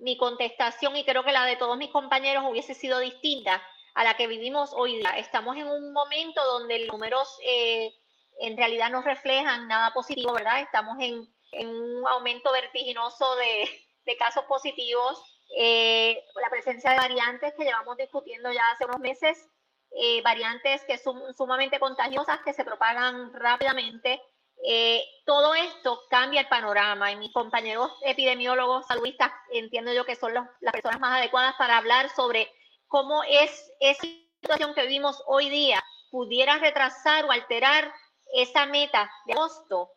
[0.00, 3.62] mi contestación y creo que la de todos mis compañeros hubiese sido distinta
[3.94, 5.18] a la que vivimos hoy día.
[5.18, 7.92] Estamos en un momento donde los números eh,
[8.40, 10.60] en realidad no reflejan nada positivo, ¿verdad?
[10.60, 11.28] Estamos en,
[11.66, 15.22] un aumento vertiginoso de, casos positivos.
[15.56, 19.48] Eh, la presencia de variantes que llevamos discutiendo ya hace unos meses
[19.92, 24.20] eh, variantes que son sumamente contagiosas, que se propagan rápidamente.
[24.62, 30.34] Eh, todo esto cambia el panorama y mis compañeros epidemiólogos, saludistas, entiendo yo que son
[30.34, 32.52] las personas más adecuadas para hablar sobre
[32.86, 34.06] cómo es esa
[34.40, 37.92] situación que vivimos hoy día pudiera retrasar o alterar
[38.34, 39.90] esa meta de agosto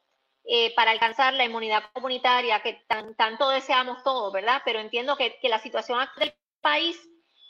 [0.46, 2.86] eh, para alcanzar la inmunidad comunitaria que
[3.18, 4.62] tanto deseamos todos, ¿verdad?
[4.64, 6.98] Pero entiendo que, que la situación actual del país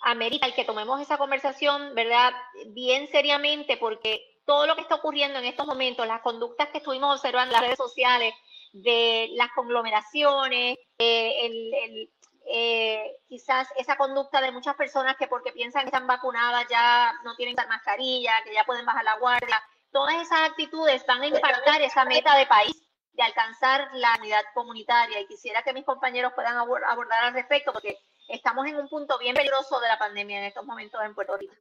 [0.01, 2.33] amerita el que tomemos esa conversación, ¿verdad?
[2.67, 7.15] Bien seriamente, porque todo lo que está ocurriendo en estos momentos, las conductas que estuvimos
[7.15, 8.33] observando en las redes sociales,
[8.73, 12.09] de las conglomeraciones, eh,
[12.45, 17.35] eh, quizás esa conducta de muchas personas que porque piensan que están vacunadas ya no
[17.35, 21.81] tienen que mascarilla, que ya pueden bajar la guardia, todas esas actitudes van a impactar
[21.81, 22.75] esa meta de país
[23.13, 27.99] de alcanzar la unidad comunitaria y quisiera que mis compañeros puedan abordar al respecto porque
[28.27, 31.55] estamos en un punto bien peligroso de la pandemia en estos momentos en Puerto Rico.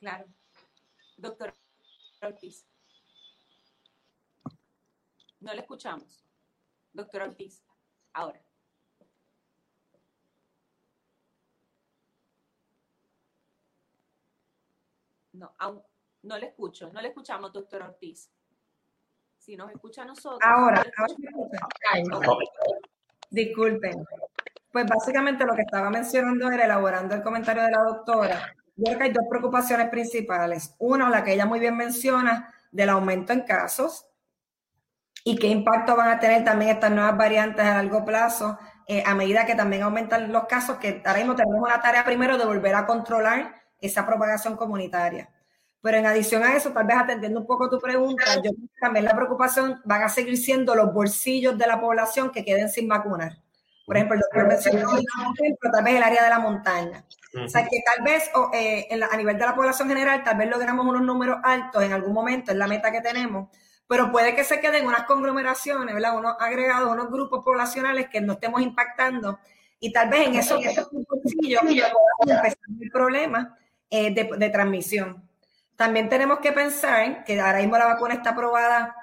[0.00, 0.26] Claro.
[1.18, 1.52] Doctor
[2.22, 2.64] Ortiz.
[5.40, 6.24] No le escuchamos.
[6.92, 7.62] Doctor Ortiz,
[8.12, 8.40] ahora.
[15.32, 15.82] No, aún,
[16.22, 18.30] no le escucho, no le escuchamos, doctor Ortiz.
[19.38, 20.40] Si nos escucha a nosotros.
[20.42, 22.44] Ahora, ahora.
[23.30, 24.04] Disculpen.
[24.70, 28.54] Pues básicamente lo que estaba mencionando era elaborando el comentario de la doctora.
[28.78, 30.74] Yo creo que hay dos preocupaciones principales.
[30.78, 34.06] Una, la que ella muy bien menciona, del aumento en casos
[35.24, 39.14] y qué impacto van a tener también estas nuevas variantes a largo plazo eh, a
[39.14, 42.74] medida que también aumentan los casos, que ahora mismo tenemos una tarea primero de volver
[42.74, 45.28] a controlar esa propagación comunitaria.
[45.82, 48.80] Pero en adición a eso, tal vez atendiendo un poco tu pregunta, yo creo que
[48.80, 52.88] también la preocupación van a seguir siendo los bolsillos de la población que queden sin
[52.88, 53.38] vacunar.
[53.86, 54.90] Por ejemplo, el doctor mencionó,
[55.72, 57.04] tal el área de la montaña.
[57.34, 60.86] O sea, que tal vez eh, a nivel de la población general, tal vez logramos
[60.86, 63.48] unos números altos en algún momento, es la meta que tenemos,
[63.86, 66.16] pero puede que se queden unas conglomeraciones, ¿verdad?
[66.16, 69.38] Unos agregados, unos grupos poblacionales que no estemos impactando
[69.78, 70.60] y tal vez en esos,
[70.90, 73.58] bolsillos empezar el problema
[73.90, 75.28] eh, de, de transmisión.
[75.76, 78.96] También tenemos que pensar que ahora mismo la vacuna está aprobada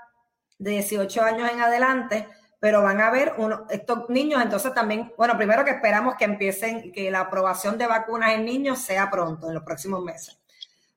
[0.57, 2.27] de 18 años en adelante,
[2.65, 6.91] pero van a haber uno, estos niños, entonces también, bueno, primero que esperamos que empiecen,
[6.91, 10.39] que la aprobación de vacunas en niños sea pronto, en los próximos meses.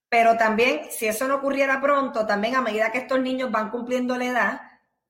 [0.09, 4.17] Pero también, si eso no ocurriera pronto, también a medida que estos niños van cumpliendo
[4.17, 4.61] la edad,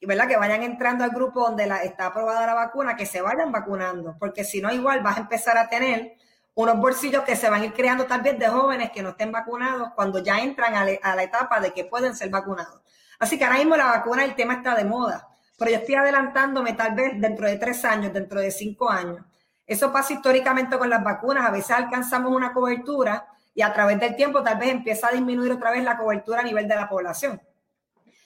[0.01, 0.27] ¿verdad?
[0.27, 4.43] Que vayan entrando al grupo donde está aprobada la vacuna, que se vayan vacunando, porque
[4.43, 6.17] si no, igual vas a empezar a tener
[6.55, 9.31] unos bolsillos que se van a ir creando tal vez de jóvenes que no estén
[9.31, 12.81] vacunados cuando ya entran a, a la etapa de que pueden ser vacunados.
[13.21, 16.73] Así que ahora mismo la vacuna, el tema está de moda, pero yo estoy adelantándome
[16.75, 19.19] tal vez dentro de tres años, dentro de cinco años.
[19.67, 24.15] Eso pasa históricamente con las vacunas, a veces alcanzamos una cobertura y a través del
[24.15, 27.43] tiempo tal vez empieza a disminuir otra vez la cobertura a nivel de la población.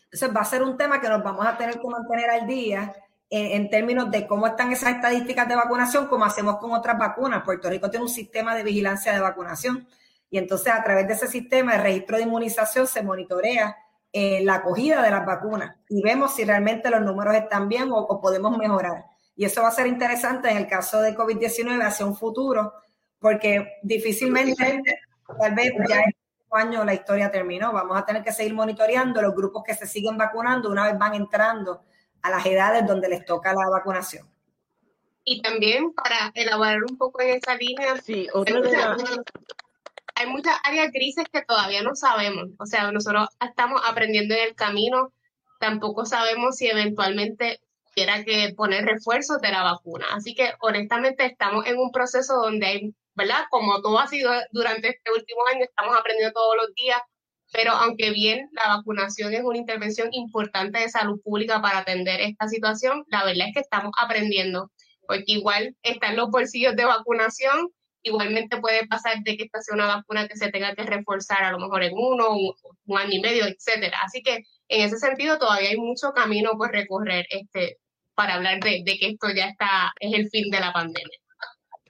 [0.05, 2.95] Entonces va a ser un tema que nos vamos a tener que mantener al día
[3.31, 7.43] en, términos de cómo están esas estadísticas de vacunación, como hacemos con otras vacunas.
[7.43, 9.89] Puerto Rico tiene un sistema de vigilancia de vacunación
[10.29, 13.75] y entonces a través de ese sistema de registro de inmunización se monitorea
[14.13, 17.99] eh, la acogida de las vacunas y vemos si realmente los números están bien o,
[17.99, 19.05] o podemos mejorar.
[19.35, 22.75] Y eso va a ser interesante en el caso de COVID-19 hacia un futuro,
[23.19, 24.83] porque difícilmente
[25.39, 26.19] Tal vez ya en este
[26.51, 27.73] año la historia terminó.
[27.73, 31.15] Vamos a tener que seguir monitoreando los grupos que se siguen vacunando una vez van
[31.15, 31.85] entrando
[32.23, 34.29] a las edades donde les toca la vacunación.
[35.25, 38.99] Y también para elaborar un poco en esa línea, sí, otra muchas,
[40.15, 42.51] hay muchas áreas grises que todavía no sabemos.
[42.59, 45.13] O sea, nosotros estamos aprendiendo en el camino.
[45.61, 47.61] Tampoco sabemos si eventualmente
[47.95, 50.07] quiera que poner refuerzos de la vacuna.
[50.13, 53.45] Así que honestamente estamos en un proceso donde hay ¿verdad?
[53.51, 57.01] Como todo ha sido durante este último año, estamos aprendiendo todos los días,
[57.53, 62.49] pero aunque bien la vacunación es una intervención importante de salud pública para atender esta
[62.49, 64.71] situación, la verdad es que estamos aprendiendo,
[65.07, 67.69] porque igual están los bolsillos de vacunación,
[68.03, 71.53] igualmente puede pasar de que esta sea una vacuna que se tenga que reforzar a
[71.53, 72.37] lo mejor en uno,
[72.87, 73.99] un, año y medio, etcétera.
[74.05, 77.79] Así que en ese sentido todavía hay mucho camino por recorrer este,
[78.15, 81.19] para hablar de, que esto ya está, es el fin de la pandemia.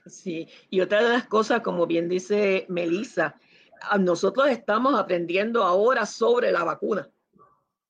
[0.05, 3.35] Sí, y otra de las cosas, como bien dice Melissa,
[3.99, 7.09] nosotros estamos aprendiendo ahora sobre la vacuna.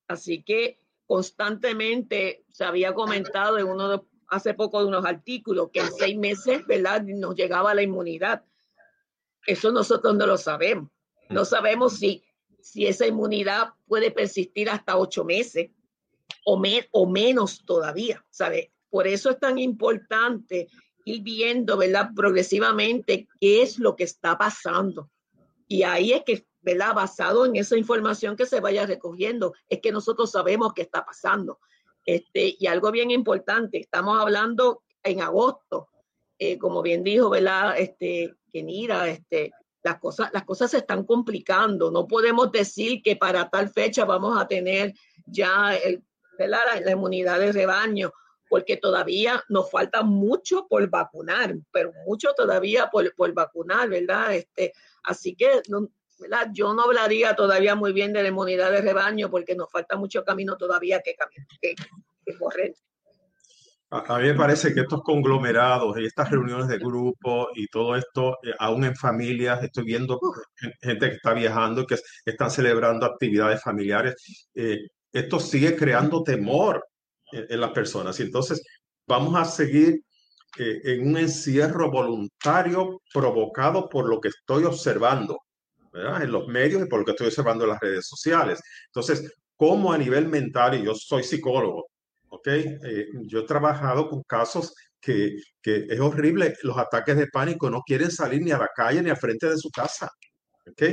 [0.07, 4.01] Así que constantemente se había comentado en uno de,
[4.33, 7.03] hace poco de unos artículos que en seis meses, ¿verdad?
[7.03, 8.43] Nos llegaba la inmunidad.
[9.45, 10.89] Eso nosotros no lo sabemos.
[11.29, 12.23] No sabemos si,
[12.61, 15.71] si esa inmunidad puede persistir hasta ocho meses
[16.45, 18.71] o, o menos todavía, ¿sabe?
[18.89, 20.67] Por eso es tan importante
[21.05, 22.09] ir viendo, ¿verdad?
[22.15, 25.09] Progresivamente qué es lo que está pasando.
[25.67, 26.93] Y ahí es que, ¿verdad?
[26.93, 31.59] Basado en esa información que se vaya recogiendo, es que nosotros sabemos qué está pasando.
[32.05, 35.89] Este, y algo bien importante, estamos hablando en agosto,
[36.37, 37.77] eh, como bien dijo, ¿verdad?
[37.77, 39.51] Este, Kenira, este,
[39.83, 41.91] las cosas, las cosas se están complicando.
[41.91, 44.93] No podemos decir que para tal fecha vamos a tener
[45.25, 45.71] ya
[46.37, 48.11] la, la inmunidad de rebaño
[48.53, 54.35] porque todavía nos falta mucho por vacunar, pero mucho todavía por, por vacunar, ¿verdad?
[54.35, 55.63] Este, así que
[56.19, 56.49] ¿verdad?
[56.53, 60.23] yo no hablaría todavía muy bien de la inmunidad de rebaño porque nos falta mucho
[60.23, 61.15] camino todavía que,
[61.61, 61.75] que,
[62.25, 62.73] que correr.
[63.95, 68.39] A, mí me parece que estos conglomerados y estas reuniones de grupo y todo esto,
[68.41, 70.19] eh, aún en familias, estoy viendo
[70.81, 74.79] gente que está viajando, que están celebrando actividades familiares, eh,
[75.11, 76.83] esto sigue creando temor
[77.31, 78.19] en, las personas.
[78.19, 78.63] Y entonces
[79.05, 80.01] vamos a seguir
[80.57, 85.39] eh, en un encierro voluntario provocado por lo que estoy observando
[85.93, 88.59] en los medios y por lo que estoy observando en las redes sociales.
[88.87, 91.87] Entonces, ¿cómo a nivel mental, y yo soy psicólogo,
[92.29, 92.47] ¿ok?
[92.47, 97.81] Eh, yo he trabajado con casos que, que, es horrible, los ataques de pánico, no
[97.85, 100.09] quieren salir ni a la calle ni al frente de su casa,
[100.67, 100.83] ¿ok?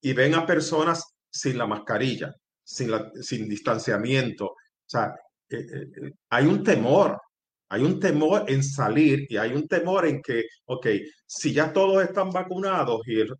[0.00, 4.46] Y ven a personas sin la mascarilla, sin, la, sin distanciamiento.
[4.46, 5.14] O sea,
[5.48, 7.18] eh, eh, hay un temor,
[7.72, 10.88] hay un temor en salir y hay un temor en que, ok,
[11.26, 13.34] si ya todos están vacunados y el,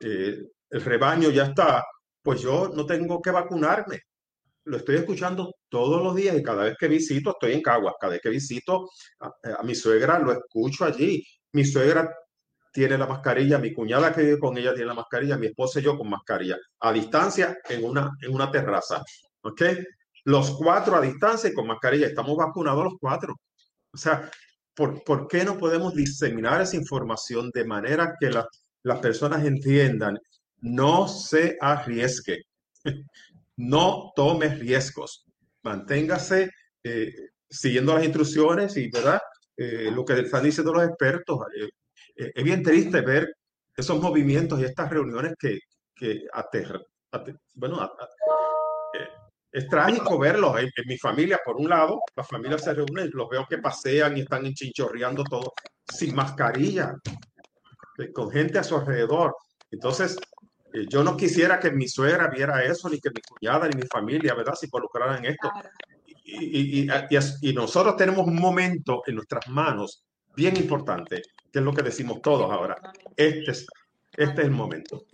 [0.00, 1.82] eh, el rebaño ya está,
[2.22, 4.00] pues yo no tengo que vacunarme.
[4.64, 8.12] Lo estoy escuchando todos los días y cada vez que visito, estoy en Caguas, cada
[8.12, 11.24] vez que visito a, mi suegra, lo escucho allí.
[11.52, 12.14] Mi suegra
[12.74, 15.84] tiene la mascarilla, mi cuñada que vive con ella tiene la mascarilla, mi esposa y
[15.84, 19.02] yo con mascarilla, a distancia en una, en una terraza.
[19.40, 19.62] ¿Ok?
[20.26, 22.06] Los cuatro a distancia y con mascarilla.
[22.06, 23.36] Estamos vacunados los cuatro.
[23.92, 24.30] O sea,
[24.74, 28.30] ¿por, ¿por qué no podemos diseminar esa información de manera que
[28.82, 30.18] las personas entiendan?
[30.58, 32.42] No se arriesgue,
[33.56, 35.24] no tome riesgos,
[35.62, 36.50] manténgase
[36.82, 37.14] eh,
[37.48, 39.20] siguiendo las instrucciones y, ¿verdad?
[39.56, 41.38] Eh, lo que están diciendo los expertos.
[42.16, 43.32] Eh, es bien triste ver
[43.76, 45.60] esos movimientos y estas reuniones que,
[45.94, 46.82] que aterran.
[47.54, 47.78] bueno,
[49.56, 53.46] es trágico verlos en, mi familia, por un lado, la familia se reúne, los veo
[53.48, 55.54] que pasean y están enchinchorreando todo
[55.84, 56.94] sin mascarilla,
[58.12, 59.34] con gente a su alrededor.
[59.70, 60.18] Entonces,
[60.76, 63.86] Eh, yo no quisiera que mi suegra viera eso, ni que mi cuñada, ni mi
[63.86, 64.54] familia, ¿verdad?
[64.54, 65.50] Se involucraran en esto.
[66.24, 70.04] Y, y, y, y, nosotros tenemos un momento en nuestras manos
[70.34, 72.76] bien importante, que es lo que decimos todos ahora.
[73.16, 73.66] Este es,
[74.16, 75.04] este es el momento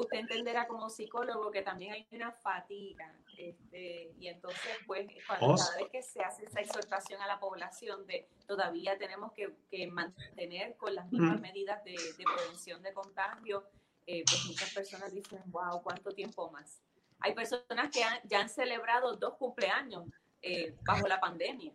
[0.00, 3.14] usted entenderá como psicólogo que también hay una fatiga.
[3.36, 7.40] Este, y entonces, pues, cuando, oh, cada vez que se hace esa exhortación a la
[7.40, 11.42] población de todavía tenemos que, que mantener con las mismas mm.
[11.42, 13.64] medidas de, de, prevención de contagio,
[14.06, 16.82] eh, pues muchas personas dicen, wow, ¿cuánto tiempo más?
[17.20, 20.04] Hay personas que ya han celebrado dos cumpleaños
[20.42, 21.72] eh, bajo la pandemia.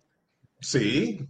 [0.59, 1.28] Sí,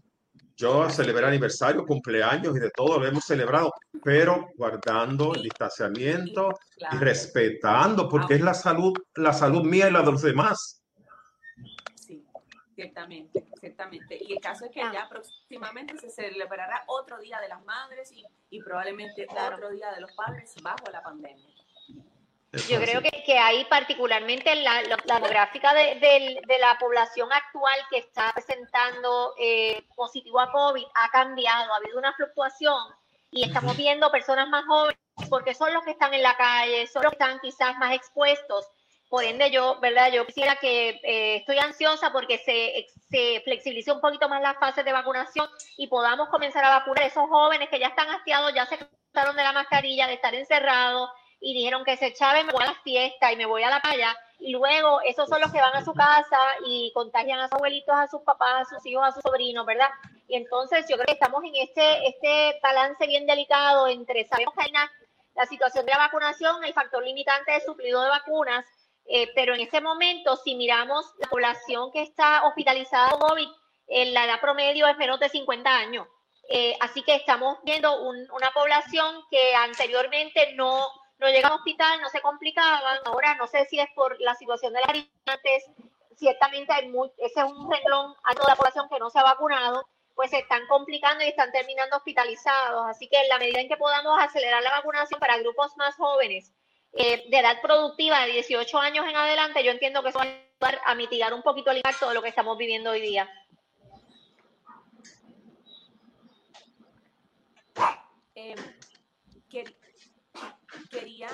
[0.57, 6.57] yo celebré aniversario, cumpleaños y de todo lo hemos celebrado, pero guardando el distanciamiento
[6.91, 10.81] y respetando, porque es la salud, la salud mía y la de los demás.
[11.95, 12.25] Sí,
[12.73, 14.17] ciertamente, ciertamente.
[14.21, 18.25] Y el caso es que ya próximamente se celebrará otro Día de las Madres y,
[18.49, 21.54] y probablemente otro Día de los Padres bajo la pandemia.
[22.69, 25.95] Yo creo que, que ahí particularmente la, la demográfica de,
[26.45, 31.97] de, la población actual que está presentando eh, positivo a COVID ha cambiado, ha habido
[31.97, 32.81] una fluctuación
[33.31, 34.97] y estamos viendo personas más jóvenes
[35.29, 38.65] porque son los que están en la calle, son los que están quizás más expuestos.
[39.09, 40.11] Por ende, yo, ¿verdad?
[40.11, 44.83] Yo quisiera que eh, estoy ansiosa porque se, se flexibilice un poquito más las fases
[44.83, 45.47] de vacunación
[45.77, 49.35] y podamos comenzar a vacunar a esos jóvenes que ya están hastiados, ya se cansaron
[49.35, 51.09] de la mascarilla, de estar encerrados,
[51.45, 53.79] y dijeron que se echaban, me voy a la fiesta y me voy a la
[53.79, 57.53] playa y luego esos son los que van a su casa y contagian a sus
[57.53, 59.89] abuelitos, a sus papás, a sus hijos, a sus sobrinos, ¿verdad?
[60.27, 64.63] Y entonces yo creo que estamos en este, este balance bien delicado entre, sabemos que
[64.63, 68.65] hay la situación de la vacunación, el factor limitante de suplido de vacunas,
[69.05, 73.49] eh, pero en este momento, si miramos la población que está hospitalizada con COVID,
[73.89, 76.07] en la edad promedio es menos de 50 años.
[76.49, 80.87] Eh, así que estamos viendo una población que anteriormente no,
[81.19, 82.99] no llegan al hospital, no se complicaban.
[83.05, 85.65] Ahora no sé si es por la situación de las variantes,
[86.15, 89.23] ciertamente hay muy, ese es un renglón a toda la población que no se ha
[89.23, 92.85] vacunado, pues se están complicando y están terminando hospitalizados.
[92.87, 96.53] Así que en la medida en que podamos acelerar la vacunación para grupos más jóvenes,
[96.93, 100.27] eh, de edad productiva de 18 años en adelante, yo entiendo que eso va a
[100.27, 103.29] ayudar a mitigar un poquito el impacto de lo que estamos viviendo hoy día.
[108.35, 108.55] Eh,
[110.95, 111.29] quería,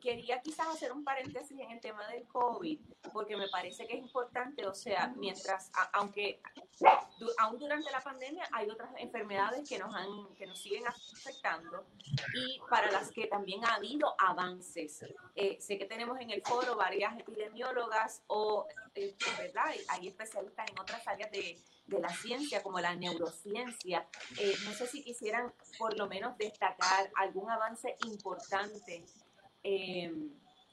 [0.00, 2.80] quería quizás hacer un paréntesis en el tema del COVID,
[3.12, 6.40] porque me parece que es importante, o sea, mientras, aunque
[7.38, 11.84] aún durante la pandemia hay otras enfermedades que nos, han, que nos siguen afectando
[12.34, 15.04] y para las que también ha habido avances.
[15.34, 19.66] Eh, sé que tenemos en el foro varias epidemiólogas o, eh, ¿verdad?
[19.88, 24.06] Hay especialistas en otras áreas de, de la ciencia, como la neurociencia.
[24.38, 29.04] Eh, no sé si quisieran por lo menos destacar algún avance importante
[29.62, 30.12] eh,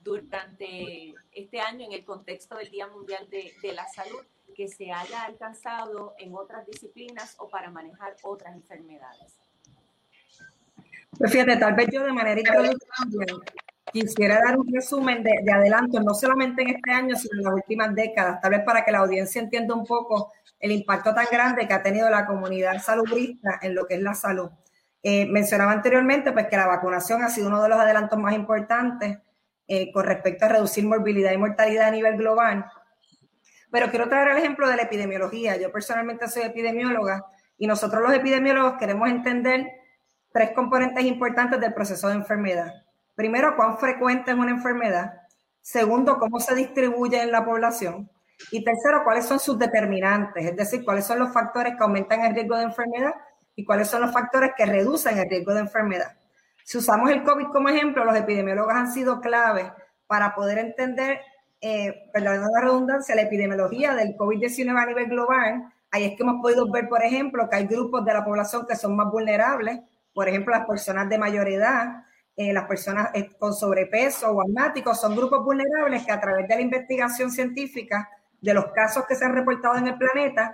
[0.02, 4.22] durante este año en el contexto del Día Mundial de, de, la Salud
[4.56, 9.38] que se haya alcanzado en otras disciplinas o para manejar otras enfermedades.
[11.18, 13.36] Pues fíjate, tal vez yo de manera introductoria
[13.92, 17.54] quisiera dar un resumen de, de, adelanto, no solamente en este año, sino en las
[17.54, 21.68] últimas décadas, tal vez para que la audiencia entienda un poco el impacto tan grande
[21.68, 24.50] que ha tenido la comunidad salubrista en lo que es la salud.
[25.04, 29.20] Eh, mencionaba anteriormente pues, que la vacunación ha sido uno de los adelantos más importantes
[29.68, 32.66] eh, con respecto a reducir morbilidad y mortalidad a nivel global.
[33.72, 35.58] Pero quiero traer el ejemplo de la epidemiología.
[35.58, 37.26] Yo personalmente soy epidemióloga
[37.58, 39.68] y nosotros los epidemiólogos queremos entender
[40.32, 42.72] tres componentes importantes del proceso de enfermedad.
[43.16, 45.22] Primero, cuán frecuente es una enfermedad.
[45.62, 48.10] Segundo, cómo se distribuye en la población.
[48.52, 52.36] Y tercero, cuáles son sus determinantes, es decir, cuáles son los factores que aumentan el
[52.36, 53.14] riesgo de enfermedad
[53.58, 56.16] y cuáles son los factores que reducen el riesgo de enfermedad.
[56.64, 59.66] Si usamos el COVID como ejemplo, los epidemiólogos han sido claves
[60.06, 61.22] para poder entender,
[61.60, 65.74] eh, perdón la redundancia, la epidemiología del COVID-19 a nivel global.
[65.90, 68.76] Ahí es que hemos podido ver, por ejemplo, que hay grupos de la población que
[68.76, 69.80] son más vulnerables,
[70.14, 72.04] por ejemplo, las personas de mayor edad,
[72.36, 76.56] eh, las personas eh, con sobrepeso o asmáticos, son grupos vulnerables que a través de
[76.56, 78.08] la investigación científica
[78.40, 80.54] de los casos que se han reportado en el planeta,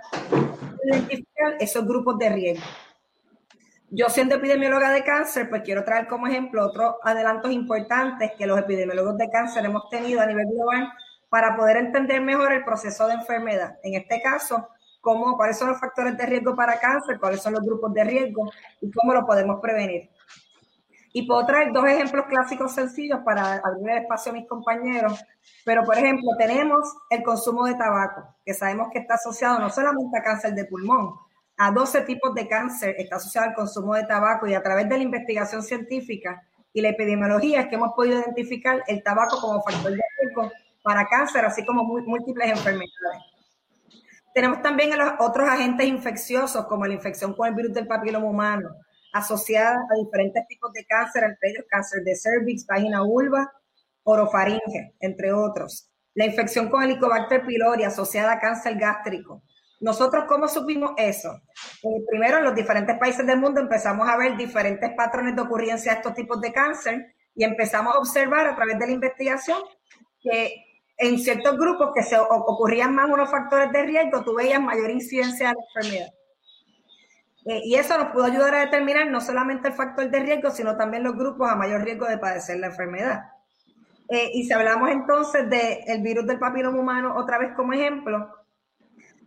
[0.84, 2.64] identificar esos grupos de riesgo.
[3.96, 8.58] Yo siendo epidemióloga de cáncer, pues quiero traer como ejemplo otros adelantos importantes que los
[8.58, 10.92] epidemiólogos de cáncer hemos tenido a nivel global
[11.28, 13.78] para poder entender mejor el proceso de enfermedad.
[13.84, 14.68] En este caso,
[15.00, 18.50] cómo, cuáles son los factores de riesgo para cáncer, cuáles son los grupos de riesgo
[18.80, 20.10] y cómo lo podemos prevenir.
[21.12, 25.24] Y puedo traer dos ejemplos clásicos sencillos para abrir el espacio a mis compañeros.
[25.64, 30.18] Pero, por ejemplo, tenemos el consumo de tabaco, que sabemos que está asociado no solamente
[30.18, 31.14] a cáncer de pulmón,
[31.56, 34.96] a 12 tipos de cáncer está asociado al consumo de tabaco y a través de
[34.96, 36.42] la investigación científica
[36.72, 40.50] y la epidemiología es que hemos podido identificar el tabaco como factor de riesgo
[40.82, 43.22] para cáncer, así como múltiples enfermedades.
[44.34, 48.70] Tenemos también los otros agentes infecciosos, como la infección con el virus del papiloma humano,
[49.12, 53.50] asociada a diferentes tipos de cáncer, entre ellos cáncer de cervix, vagina vulva,
[54.02, 55.88] orofaringe, entre otros.
[56.14, 59.42] La infección con Helicobacter pylori asociada a cáncer gástrico.
[59.84, 61.42] Nosotros, ¿cómo supimos eso?
[61.82, 65.92] Eh, primero, en los diferentes países del mundo empezamos a ver diferentes patrones de ocurrencia
[65.92, 69.58] de estos tipos de cáncer y empezamos a observar a través de la investigación
[70.22, 70.54] que
[70.96, 75.48] en ciertos grupos que se ocurrían más unos factores de riesgo, tú veías mayor incidencia
[75.48, 76.14] de la enfermedad.
[77.44, 80.78] Eh, y eso nos pudo ayudar a determinar no solamente el factor de riesgo, sino
[80.78, 83.24] también los grupos a mayor riesgo de padecer la enfermedad.
[84.08, 88.43] Eh, y si hablamos entonces del virus del papiloma humano, otra vez como ejemplo,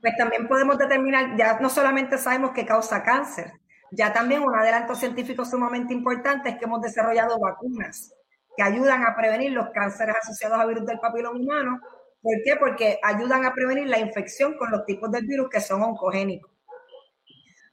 [0.01, 3.51] pues también podemos determinar, ya no solamente sabemos que causa cáncer,
[3.91, 8.13] ya también un adelanto científico sumamente importante es que hemos desarrollado vacunas
[8.55, 11.79] que ayudan a prevenir los cánceres asociados al virus del papiloma humano.
[12.21, 12.55] ¿Por qué?
[12.55, 16.51] Porque ayudan a prevenir la infección con los tipos de virus que son oncogénicos.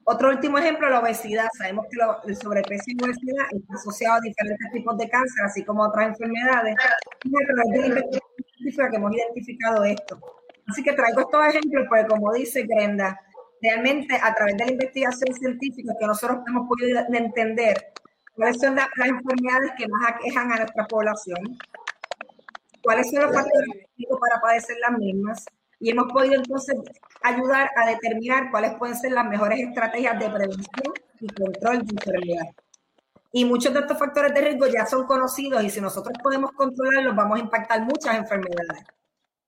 [0.04, 1.48] Otro último ejemplo, la obesidad.
[1.56, 1.96] Sabemos que
[2.28, 6.08] el sobrepeso y obesidad está asociado a diferentes tipos de cáncer, así como a otras
[6.08, 6.76] enfermedades.
[7.24, 7.88] Y a través de
[8.76, 10.20] la que hemos identificado esto.
[10.68, 13.20] Así que traigo estos ejemplos porque, como dice Grenda,
[13.60, 17.92] realmente a través de la investigación científica que nosotros hemos podido entender
[18.34, 21.58] cuáles son las, enfermedades que más aquejan a nuestra población,
[22.82, 23.68] cuáles son los factores
[24.20, 25.44] para padecer las mismas,
[25.80, 26.76] y hemos podido entonces
[27.22, 32.46] ayudar a determinar cuáles pueden ser las mejores estrategias de prevención y control de enfermedad.
[33.32, 37.16] Y muchos de estos factores de riesgo ya son conocidos y si nosotros podemos controlarlos
[37.16, 38.84] vamos a impactar muchas enfermedades.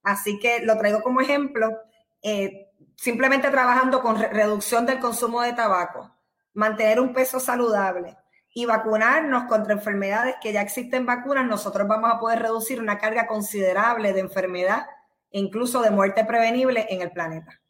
[0.07, 1.81] Así que lo traigo como ejemplo,
[2.21, 6.15] eh, simplemente trabajando con reducción del consumo de tabaco,
[6.53, 8.15] mantener un peso saludable,
[8.53, 13.27] y vacunarnos contra enfermedades que ya existen vacunas, nosotros vamos a poder reducir una carga
[13.27, 14.87] considerable de enfermedad
[15.29, 17.61] e incluso de muerte prevenible en el planeta.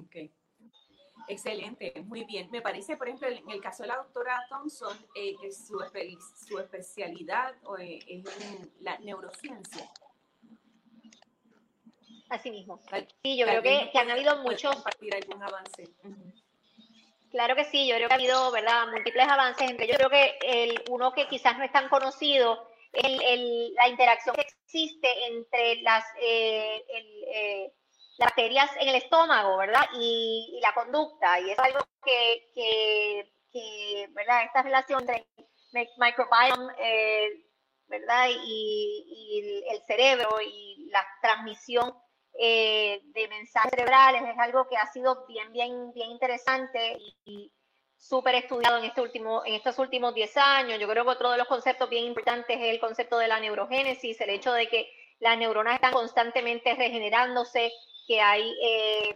[0.00, 0.16] Ok.
[1.28, 2.50] Excelente, muy bien.
[2.50, 7.98] Me parece, por ejemplo, en el caso de la doctora Thompson, eh, su, especialidad eh,
[8.08, 8.24] es
[8.80, 9.90] la neurociencia.
[12.30, 12.80] Así mismo.
[13.22, 14.74] Sí, yo creo que, que han habido muchos...
[14.74, 15.88] Compartir algún avance.
[17.30, 19.70] Claro que sí, yo creo que ha habido, ¿verdad?, múltiples avances.
[19.70, 24.36] Entre yo creo que el, uno que quizás no es tan conocido es la interacción
[24.36, 26.84] que existe entre las, eh,
[27.34, 27.72] eh,
[28.18, 31.40] las bacterias en el estómago, ¿verdad?, y, la conducta.
[31.40, 35.26] Y es algo que, que, ¿verdad?, esta relación entre
[35.98, 37.28] microbiome, eh,
[37.88, 42.03] ¿verdad?, y, el cerebro y la transmisión
[42.38, 47.52] eh, de mensajes cerebrales, es algo que ha sido bien, bien, bien interesante y,
[47.96, 50.78] súper estudiado en, este en estos últimos 10 años.
[50.78, 54.20] Yo creo que otro de los conceptos bien importantes es el concepto de la neurogénesis,
[54.20, 57.72] el hecho de que las neuronas están constantemente regenerándose,
[58.06, 59.14] que hay eh,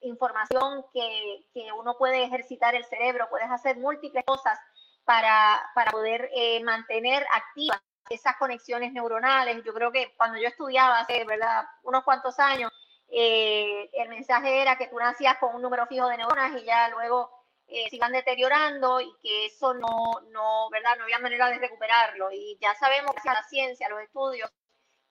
[0.00, 4.58] información que, que, uno puede ejercitar el cerebro, puedes hacer múltiples cosas
[5.04, 7.80] para, para poder eh, mantener activas
[8.10, 9.62] esas conexiones neuronales.
[9.64, 11.64] Yo creo que cuando yo estudiaba hace ¿verdad?
[11.82, 12.70] unos cuantos años,
[13.08, 16.88] eh, el mensaje era que tú nacías con un número fijo de neuronas y ya
[16.88, 17.30] luego
[17.66, 20.96] eh, se iban deteriorando y que eso no, no, ¿verdad?
[20.96, 22.30] No había manera de recuperarlo.
[22.32, 24.50] Y ya sabemos que la ciencia, los estudios,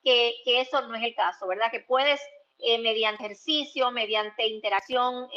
[0.02, 1.70] que, que eso no es el caso, ¿verdad?
[1.70, 2.20] Que puedes,
[2.58, 5.28] eh, mediante ejercicio, mediante interacción,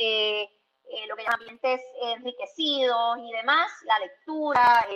[1.07, 4.87] lo que llaman ambientes enriquecidos y demás, la lectura,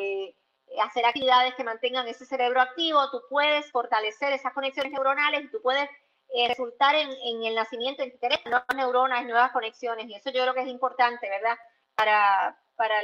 [0.84, 5.62] hacer actividades que mantengan ese cerebro activo, tú puedes fortalecer esas conexiones neuronales y tú
[5.62, 5.90] puedes
[6.32, 7.10] eh, resultar en,
[7.44, 8.14] el nacimiento de
[8.46, 10.08] nuevas neuronas, nuevas conexiones.
[10.08, 11.58] Y eso yo creo que es importante, ¿verdad?
[11.96, 13.02] Para, para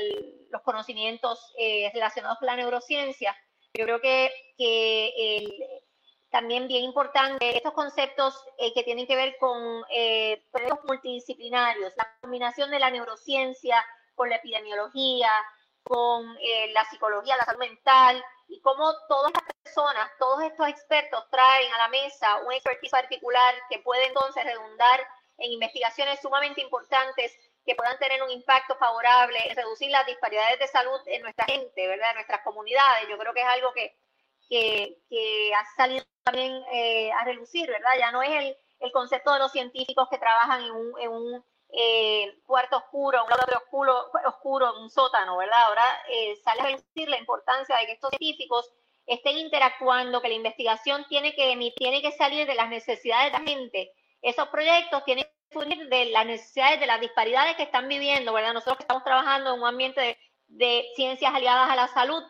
[0.51, 3.36] los conocimientos eh, relacionados con la neurociencia.
[3.74, 4.32] Yo creo que,
[6.30, 9.84] también bien importante estos conceptos eh, que tienen que ver con
[10.51, 15.32] proyectos multidisciplinarios, la combinación de la neurociencia con la epidemiología,
[15.86, 21.23] con eh, la psicología, la salud mental y cómo todas las personas, todos estos expertos
[21.29, 25.07] traen a la mesa un expertise particular que puede entonces redundar
[25.38, 30.67] en investigaciones sumamente importantes que puedan tener un impacto favorable en reducir las disparidades de
[30.67, 32.11] salud en nuestra gente, ¿verdad?
[32.11, 33.07] En nuestras comunidades.
[33.09, 33.95] Yo creo que es algo que,
[34.49, 37.91] que, ha salido también eh, a relucir, ¿verdad?
[37.99, 41.43] Ya no es el, el, concepto de los científicos que trabajan en un
[41.78, 45.61] eh, cuarto oscuro, un lado oscuro, oscuro, un sótano, ¿verdad?
[45.63, 48.71] Ahora eh, sale a decir la importancia de que estos científicos
[49.05, 53.45] estén interactuando, que la investigación tiene que, tiene que salir de las necesidades de la
[53.45, 53.91] gente.
[54.21, 58.53] Esos proyectos tienen que salir de las necesidades, de las disparidades que están viviendo, ¿verdad?
[58.53, 60.17] Nosotros estamos trabajando en un ambiente
[60.47, 62.23] de, ciencias aliadas a la salud,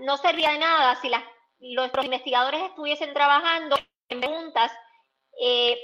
[0.00, 1.10] no servía de nada si
[1.74, 3.76] nuestros investigadores estuviesen trabajando
[4.08, 4.72] en preguntas
[5.38, 5.78] eh,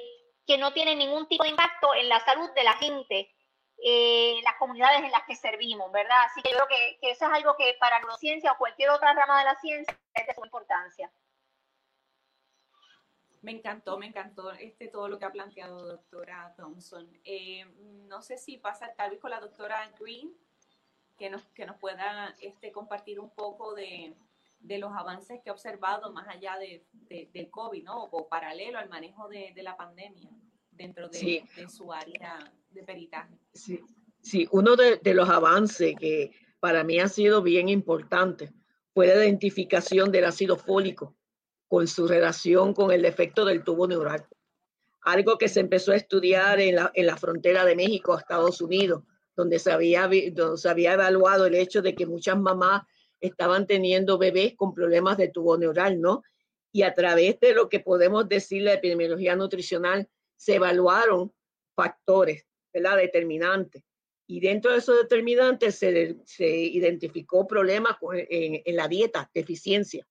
[0.49, 3.30] que no tienen ningún tipo de impacto en la salud de la gente,
[3.84, 6.16] eh, las comunidades en las que servimos, ¿verdad?
[6.24, 9.12] Así que yo creo que, eso es algo que para la neurociencia o cualquier otra
[9.12, 11.12] rama de la ciencia es de su importancia.
[13.42, 17.07] Me encantó, me encantó este, todo lo que ha planteado doctora Thompson.
[17.24, 17.66] Eh,
[18.09, 20.34] no sé si pasa tal vez con la doctora Green,
[21.18, 24.16] que nos, que nos pueda este, compartir un poco de,
[24.61, 26.84] los avances que ha observado más allá de,
[27.32, 28.04] del COVID, ¿no?
[28.04, 30.30] O paralelo al manejo de, la pandemia
[30.70, 32.38] dentro de, su área
[32.70, 33.34] de peritaje.
[33.52, 33.80] Sí,
[34.20, 34.48] sí.
[34.50, 38.52] uno de, los avances que para mí ha sido bien importante
[38.94, 41.14] fue la identificación del ácido fólico
[41.68, 44.26] con su relación con el defecto del tubo neural.
[45.02, 48.61] Algo que se empezó a estudiar en la, en la frontera de México a Estados
[48.61, 49.02] Unidos
[49.38, 50.11] donde se había,
[50.56, 52.82] se había evaluado el hecho de que muchas mamás
[53.20, 56.22] estaban teniendo bebés con problemas de tubo neural, ¿no?
[56.72, 61.32] Y a través de lo que podemos decir la epidemiología nutricional, se evaluaron
[61.74, 62.96] factores, ¿verdad?
[62.96, 63.82] Determinantes.
[64.26, 70.06] Y dentro de esos determinantes se, se identificó problemas en, en, la dieta, deficiencia.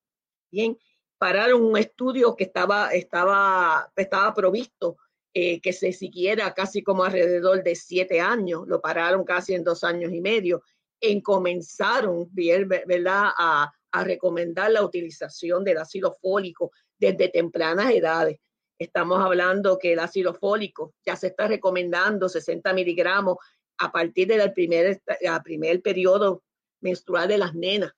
[0.52, 0.78] Bien,
[1.18, 4.98] pararon un estudio que estaba, estaba, estaba provisto
[5.34, 9.84] eh, que se siguiera casi como alrededor de siete años, lo pararon casi en dos
[9.84, 10.64] años y medio,
[11.02, 13.30] en comenzaron ¿verdad?
[13.38, 18.40] A, a recomendar la utilización del ácido fólico desde tempranas edades.
[18.80, 23.38] Estamos hablando que el ácido fólico ya se está recomendando 60 miligramos
[23.80, 25.02] a partir del primer,
[25.44, 26.44] primer periodo
[26.82, 27.92] menstrual de las nenas.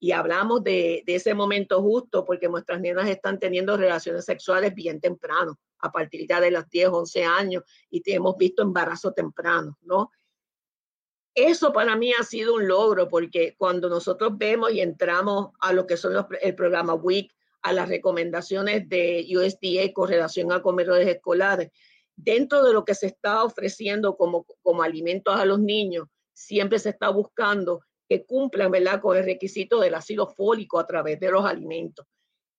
[0.00, 5.00] Y hablamos de, de, ese momento justo porque nuestras nenas están teniendo relaciones sexuales bien
[5.00, 10.10] temprano a partir de los 10, 11 años y hemos visto embarazo temprano, ¿no?
[11.34, 15.86] Eso para mí ha sido un logro porque cuando nosotros vemos y entramos a lo
[15.86, 17.32] que son los, el programa WIC,
[17.62, 21.70] a las recomendaciones de USDA con relación a comedores escolares,
[22.14, 26.90] dentro de lo que se está ofreciendo como, como alimentos a los niños, siempre se
[26.90, 29.00] está buscando que cumplan ¿verdad?
[29.00, 32.06] con el requisito del ácido fólico a través de los alimentos.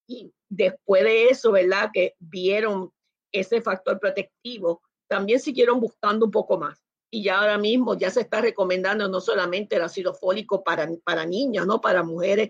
[0.08, 1.92] Y después de eso, ¿verdad?
[1.94, 2.92] Que vieron
[3.32, 6.85] ese factor protectivo, también siguieron buscando un poco más.
[7.12, 11.26] Y ya ahora mismo ya se está recomendando no solamente el ácido fólico para, para
[11.26, 12.50] niñas, no para mujeres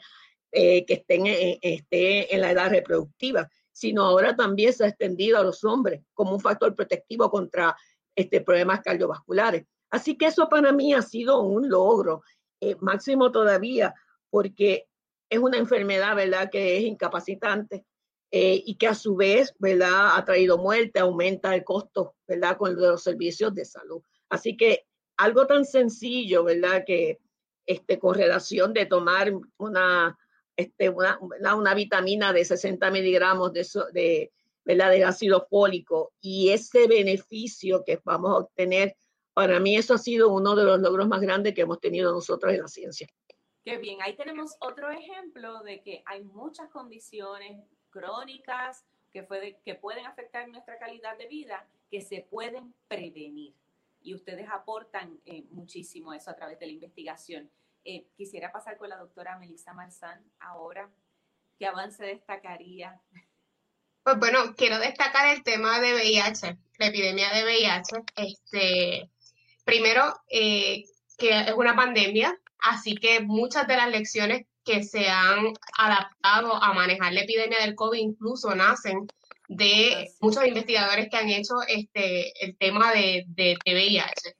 [0.51, 5.43] eh, que estén en, en la edad reproductiva, sino ahora también se ha extendido a
[5.43, 7.75] los hombres como un factor protectivo contra
[8.15, 9.65] este, problemas cardiovasculares.
[9.89, 12.23] Así que eso para mí ha sido un logro,
[12.61, 13.93] eh, máximo todavía,
[14.29, 14.87] porque
[15.29, 17.85] es una enfermedad, ¿verdad?, que es incapacitante
[18.31, 22.75] eh, y que a su vez, ¿verdad?, ha traído muerte, aumenta el costo, ¿verdad?, con
[22.75, 24.01] los servicios de salud.
[24.29, 24.85] Así que
[25.17, 27.19] algo tan sencillo, ¿verdad?, que
[27.65, 30.17] este, con relación de tomar una,
[30.55, 34.31] este, una, una, vitamina de 60 miligramos de, de,
[34.63, 34.91] ¿verdad?
[34.91, 38.95] de ácido fólico y ese beneficio que vamos a obtener,
[39.33, 42.53] para mí eso ha sido uno de los logros más grandes que hemos tenido nosotros
[42.53, 43.07] en la ciencia.
[43.63, 49.25] Qué bien, ahí tenemos otro ejemplo de que hay muchas condiciones crónicas que,
[49.65, 53.53] que pueden afectar nuestra calidad de vida, que se pueden prevenir.
[54.05, 57.49] Y ustedes aportan eh, muchísimo eso a través de la investigación.
[57.83, 60.91] Eh, quisiera pasar con la doctora Melissa Marzán ahora.
[61.57, 63.01] ¿Qué avance destacaría?
[64.03, 67.95] Pues bueno, quiero destacar el tema de VIH, la epidemia de VIH.
[68.15, 69.09] Este,
[69.63, 70.83] primero, eh,
[71.17, 76.73] que es una pandemia, así que muchas de las lecciones que se han adaptado a
[76.73, 79.07] manejar la epidemia del COVID incluso nacen
[79.47, 84.35] de muchos investigadores que han hecho este, el tema de, de, VIH.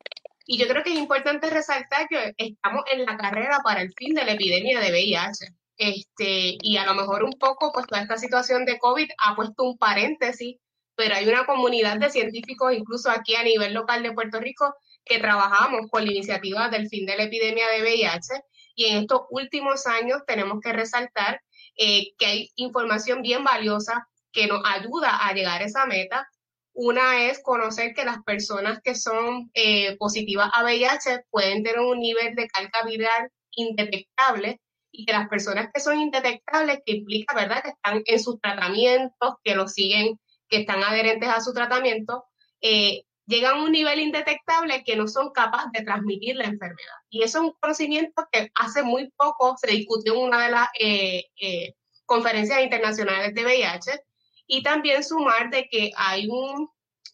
[0.47, 4.14] Y yo creo que es importante resaltar que estamos en la carrera para el fin
[4.14, 5.47] de la epidemia de VIH.
[5.78, 9.64] Este, y a lo mejor un poco, pues toda esta situación de COVID ha puesto
[9.64, 10.58] un paréntesis,
[10.95, 15.20] pero hay una comunidad de científicos, incluso aquí a nivel local de Puerto Rico, que
[15.20, 18.43] trabajamos con la iniciativa del fin de la epidemia de VIH
[18.76, 21.41] y en estos últimos años tenemos que resaltar
[21.78, 26.30] eh, que hay información bien valiosa que nos ayuda a llegar a esa meta.
[26.74, 32.00] Una es conocer que las personas que son eh, positivas a VIH pueden tener un
[32.00, 34.60] nivel de carga viral indetectable
[34.92, 39.36] y que las personas que son indetectables, que implica, ¿verdad?, que están en sus tratamientos,
[39.42, 40.20] que lo siguen,
[40.50, 42.26] que están adherentes a su tratamiento,
[42.62, 46.96] eh, llegan a un nivel indetectable que no son capaces de transmitir la enfermedad.
[47.10, 50.68] Y eso es un conocimiento que hace muy poco se discutió en una de las
[50.80, 51.74] eh, eh,
[52.06, 54.04] conferencias internacionales de VIH
[54.48, 56.70] y también sumar de que hay un,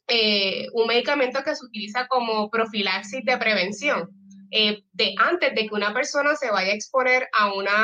[0.08, 4.10] eh, un medicamento que se utiliza como profilaxis de prevención.
[4.52, 7.76] eh, de antes de que una persona se vaya a exponer a una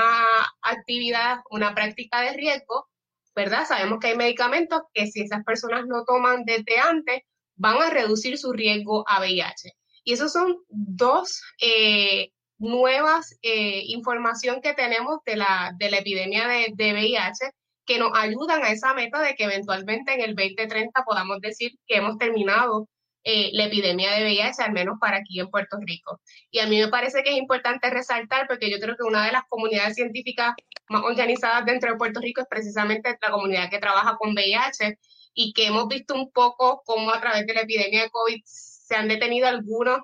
[0.61, 2.89] actividad, una práctica de riesgo,
[3.35, 3.65] ¿verdad?
[3.67, 7.21] Sabemos que hay medicamentos que si esas personas no toman desde antes,
[7.55, 9.73] van a reducir su riesgo a VIH.
[10.03, 16.47] Y esos son dos eh, nuevas eh, información que tenemos de la, de la epidemia
[16.47, 17.51] de, de VIH
[17.87, 21.95] que nos ayudan a esa meta de que eventualmente en el 2030 podamos decir que
[21.95, 22.87] hemos terminado
[23.23, 26.21] eh, la epidemia de VIH, al menos para aquí en Puerto Rico.
[26.51, 29.31] Y a mí me parece que es importante resaltar, porque yo creo que una de
[29.31, 30.53] las comunidades científicas
[30.89, 34.97] más organizadas dentro de Puerto Rico es precisamente la comunidad que trabaja con VIH
[35.33, 38.95] y que hemos visto un poco cómo a través de la epidemia de COVID se
[38.95, 39.99] han detenido algunos,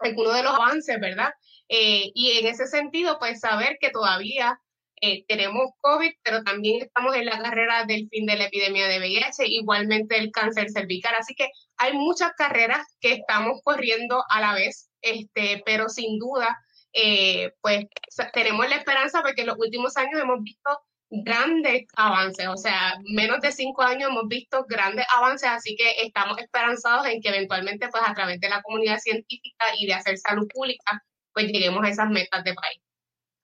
[0.00, 1.32] algunos de los avances, ¿verdad?
[1.68, 4.58] Eh, y en ese sentido, pues saber que todavía
[5.06, 8.98] eh, tenemos COVID, pero también estamos en la carrera del fin de la epidemia de
[8.98, 11.14] VIH, igualmente el cáncer cervical.
[11.18, 16.58] Así que hay muchas carreras que estamos corriendo a la vez, este, pero sin duda,
[16.94, 17.86] eh, pues
[18.32, 20.70] tenemos la esperanza porque en los últimos años hemos visto
[21.10, 26.38] grandes avances, o sea, menos de cinco años hemos visto grandes avances, así que estamos
[26.38, 30.48] esperanzados en que eventualmente, pues a través de la comunidad científica y de hacer salud
[30.52, 31.02] pública,
[31.32, 32.83] pues lleguemos a esas metas de país.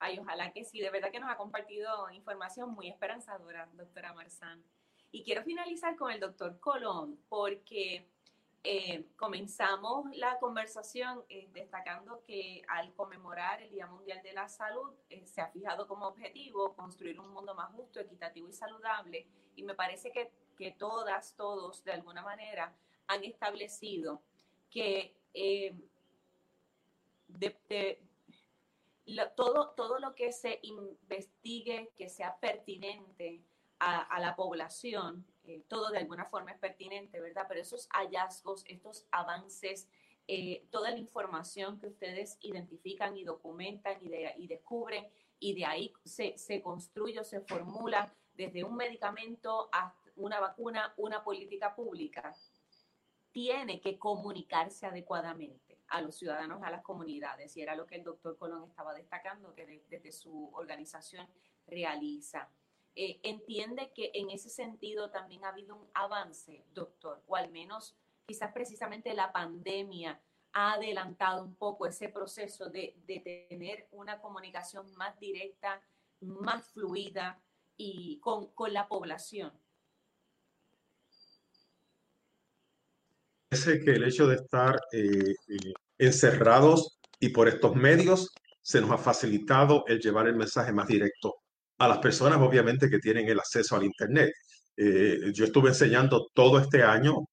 [0.03, 4.63] Ay, ojalá que sí, de verdad que nos ha compartido información muy esperanzadora, doctora Marzán.
[5.11, 8.07] Y quiero finalizar con el doctor Colón, porque
[8.63, 14.91] eh, comenzamos la conversación eh, destacando que al conmemorar el Día Mundial de la Salud
[15.11, 19.27] eh, se ha fijado como objetivo construir un mundo más justo, equitativo y saludable.
[19.55, 22.73] Y me parece que, que todas, todos, de alguna manera,
[23.05, 24.23] han establecido
[24.71, 25.13] que
[27.27, 28.01] de,
[29.35, 33.41] todo, todo lo que se investigue, que sea pertinente
[33.79, 37.45] a, la población, eh, todo de alguna forma es pertinente, ¿verdad?
[37.47, 39.89] Pero esos hallazgos, estos avances,
[40.27, 45.07] eh, toda la información que ustedes identifican y documentan y, y descubren,
[45.39, 50.93] y de ahí se, se construye o se formula desde un medicamento a una vacuna,
[50.97, 52.35] una política pública,
[53.31, 58.03] tiene que comunicarse adecuadamente a los ciudadanos, a las comunidades, y era lo que el
[58.03, 61.27] doctor Colón estaba destacando, que desde su organización
[61.67, 62.49] realiza.
[62.95, 67.95] Eh, entiende que en ese sentido también ha habido un avance, doctor, o al menos
[68.25, 70.21] quizás precisamente la pandemia
[70.53, 75.81] ha adelantado un poco ese proceso de, de tener una comunicación más directa,
[76.19, 77.41] más fluida
[77.77, 79.51] y con, con la población.
[83.51, 88.29] Parece que el hecho de estar eh, eh, encerrados y por estos medios
[88.61, 91.35] se nos ha facilitado el llevar el mensaje más directo
[91.77, 94.31] a las personas, obviamente, que tienen el acceso al Internet.
[94.77, 97.25] Eh, yo estuve enseñando todo este año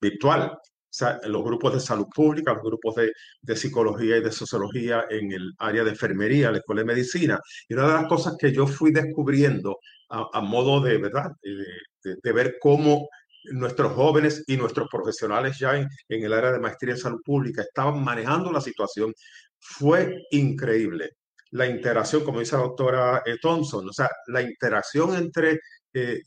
[0.00, 3.10] virtual, o sea, los grupos de salud pública, los grupos de,
[3.42, 7.40] de, psicología y de sociología en el área de enfermería, la escuela de medicina.
[7.68, 11.32] Y una de las cosas que yo fui descubriendo a, modo de, ¿verdad?
[11.42, 13.08] de, de, ver cómo
[13.44, 18.02] nuestros jóvenes y nuestros profesionales ya en, el área de maestría en salud pública estaban
[18.02, 19.14] manejando la situación.
[19.58, 21.12] Fue increíble
[21.50, 25.60] la interacción, como dice la doctora eh, Thompson, o sea, la interacción entre,
[25.94, 26.20] eh,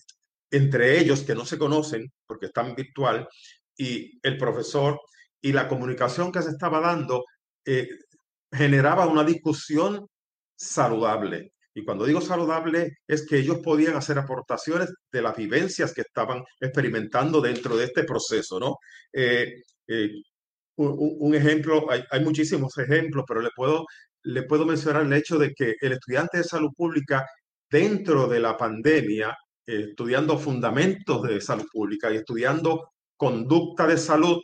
[0.50, 3.28] entre ellos que no se conocen porque están virtual
[3.78, 5.00] y el profesor
[5.42, 7.26] y la comunicación que se estaba dando
[7.66, 7.90] eh,
[8.52, 10.08] generaba una discusión
[10.56, 11.54] saludable.
[11.74, 16.44] Y cuando digo saludable es que ellos podían hacer aportaciones de las vivencias que estaban
[16.60, 18.76] experimentando dentro de este proceso, ¿no?
[19.14, 19.54] Eh,
[19.88, 20.10] eh,
[20.78, 23.86] un, ejemplo, hay, muchísimos ejemplos, pero le puedo,
[24.24, 27.26] le puedo mencionar el hecho de que el estudiante de salud pública
[27.70, 34.42] dentro de la pandemia, eh, estudiando fundamentos de salud pública y estudiando conducta de salud,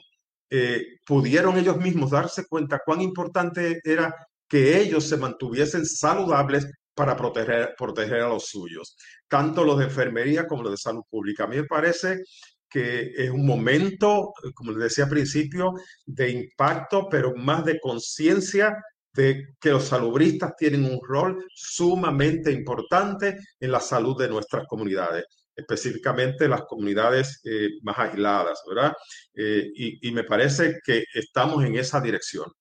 [1.06, 4.16] pudieron ellos mismos darse cuenta cuán importante era
[4.48, 6.68] que ellos se mantuviesen saludables
[6.98, 11.44] para proteger, proteger a los suyos, tanto los de enfermería como los de salud pública.
[11.44, 12.24] A mí me parece
[12.68, 15.74] que es un momento, como les decía al principio,
[16.08, 18.76] de impacto, pero más de conciencia
[19.14, 25.26] de que los salubristas tienen un rol sumamente importante en la salud de nuestras comunidades,
[25.56, 28.94] específicamente las comunidades eh, más aisladas, ¿verdad?
[29.36, 32.52] Eh, y, y, me parece que estamos en esa dirección.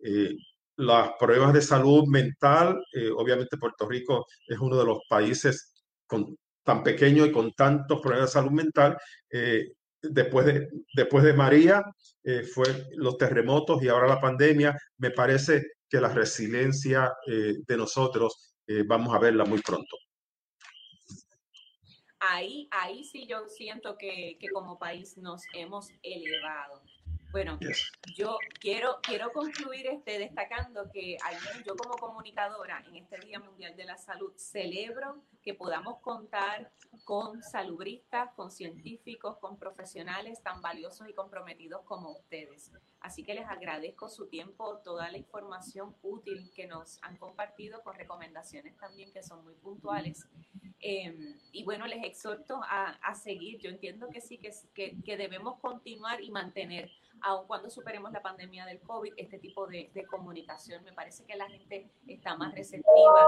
[0.00, 0.34] Eh,
[0.76, 5.72] las pruebas de salud mental, eh, obviamente Puerto Rico es uno de los países
[6.06, 8.96] con, tan pequeño y con tantos problemas de salud mental.
[9.30, 9.72] Eh,
[10.02, 11.82] después, de, después de María
[12.22, 14.76] eh, fue los terremotos y ahora la pandemia.
[14.98, 18.56] Me parece que la resiliencia de nosotros
[18.86, 19.96] vamos a verla muy pronto.
[22.18, 26.82] Ahí, ahí sí yo siento que, que como país nos hemos elevado
[27.34, 27.58] Bueno,
[28.14, 31.16] yo quiero, quiero concluir este, destacando que
[31.66, 36.70] yo como comunicadora en este Día Mundial de la Salud celebro que podamos contar
[37.02, 42.70] con salubristas, con científicos, con profesionales tan valiosos y comprometidos como ustedes.
[43.00, 47.96] Así que les agradezco su tiempo, toda la información útil que nos han compartido con
[47.96, 50.28] recomendaciones también que son muy puntuales.
[50.78, 53.58] Em, y bueno, les exhorto a, seguir.
[53.58, 56.90] Yo entiendo que sí, que, que, que debemos continuar y mantener
[57.24, 60.84] aun cuando superemos la pandemia del COVID, este tipo de, comunicación.
[60.84, 63.26] Me parece que la gente está más receptiva,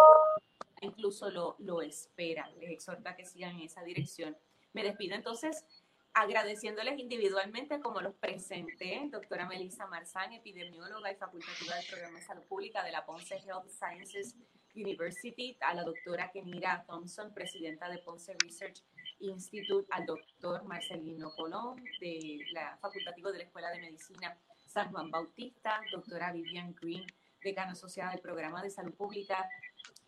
[0.83, 2.49] incluso lo, lo espera.
[2.61, 4.37] Les exhorta que sigan en esa dirección.
[4.75, 5.65] Me despido entonces
[6.13, 12.43] agradeciéndoles individualmente como los presenté, doctora Melissa Marzán, epidemióloga y facultativa del Programa de Salud
[12.45, 14.35] Pública de la Ponce Health Sciences
[14.75, 18.83] University, a la doctora Kenira Thompson, presidenta de Ponce Research
[19.21, 24.37] Institute, al doctor Marcelino Colón, de la facultativo de la Escuela de Medicina
[24.67, 27.05] San Juan Bautista, doctora Vivian Green,
[27.43, 29.49] decana asociada del Programa de Salud Pública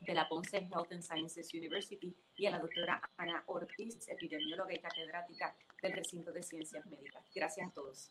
[0.00, 4.78] de la Ponce Health and Sciences University, y a la doctora Ana Ortiz, epidemióloga y
[4.78, 7.24] catedrática del recinto de ciencias médicas.
[7.34, 8.11] Gracias a todos.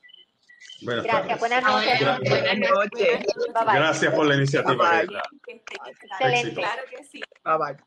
[0.81, 1.99] Buenas Gracias, buenas noches.
[2.01, 3.25] Buenas noches.
[3.53, 5.01] Gracias por la iniciativa.
[5.47, 6.53] Excelente.
[6.53, 7.21] Claro que sí.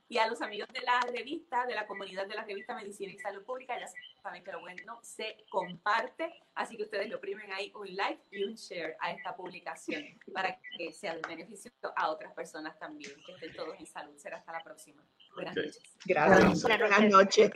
[0.08, 3.18] Y a los amigos de la revista, de la comunidad de la revista Medicina y
[3.18, 3.86] Salud Pública, ya
[4.22, 8.44] saben que lo bueno se comparte, así que ustedes lo oprimen ahí un like y
[8.44, 10.02] un share a esta publicación
[10.32, 13.12] para que sea de beneficio a otras personas también.
[13.26, 14.16] Que estén todos en salud.
[14.16, 15.02] Será hasta la próxima.
[15.34, 15.82] Buenas noches.
[16.04, 16.62] Gracias.
[16.62, 17.50] Buenas noches.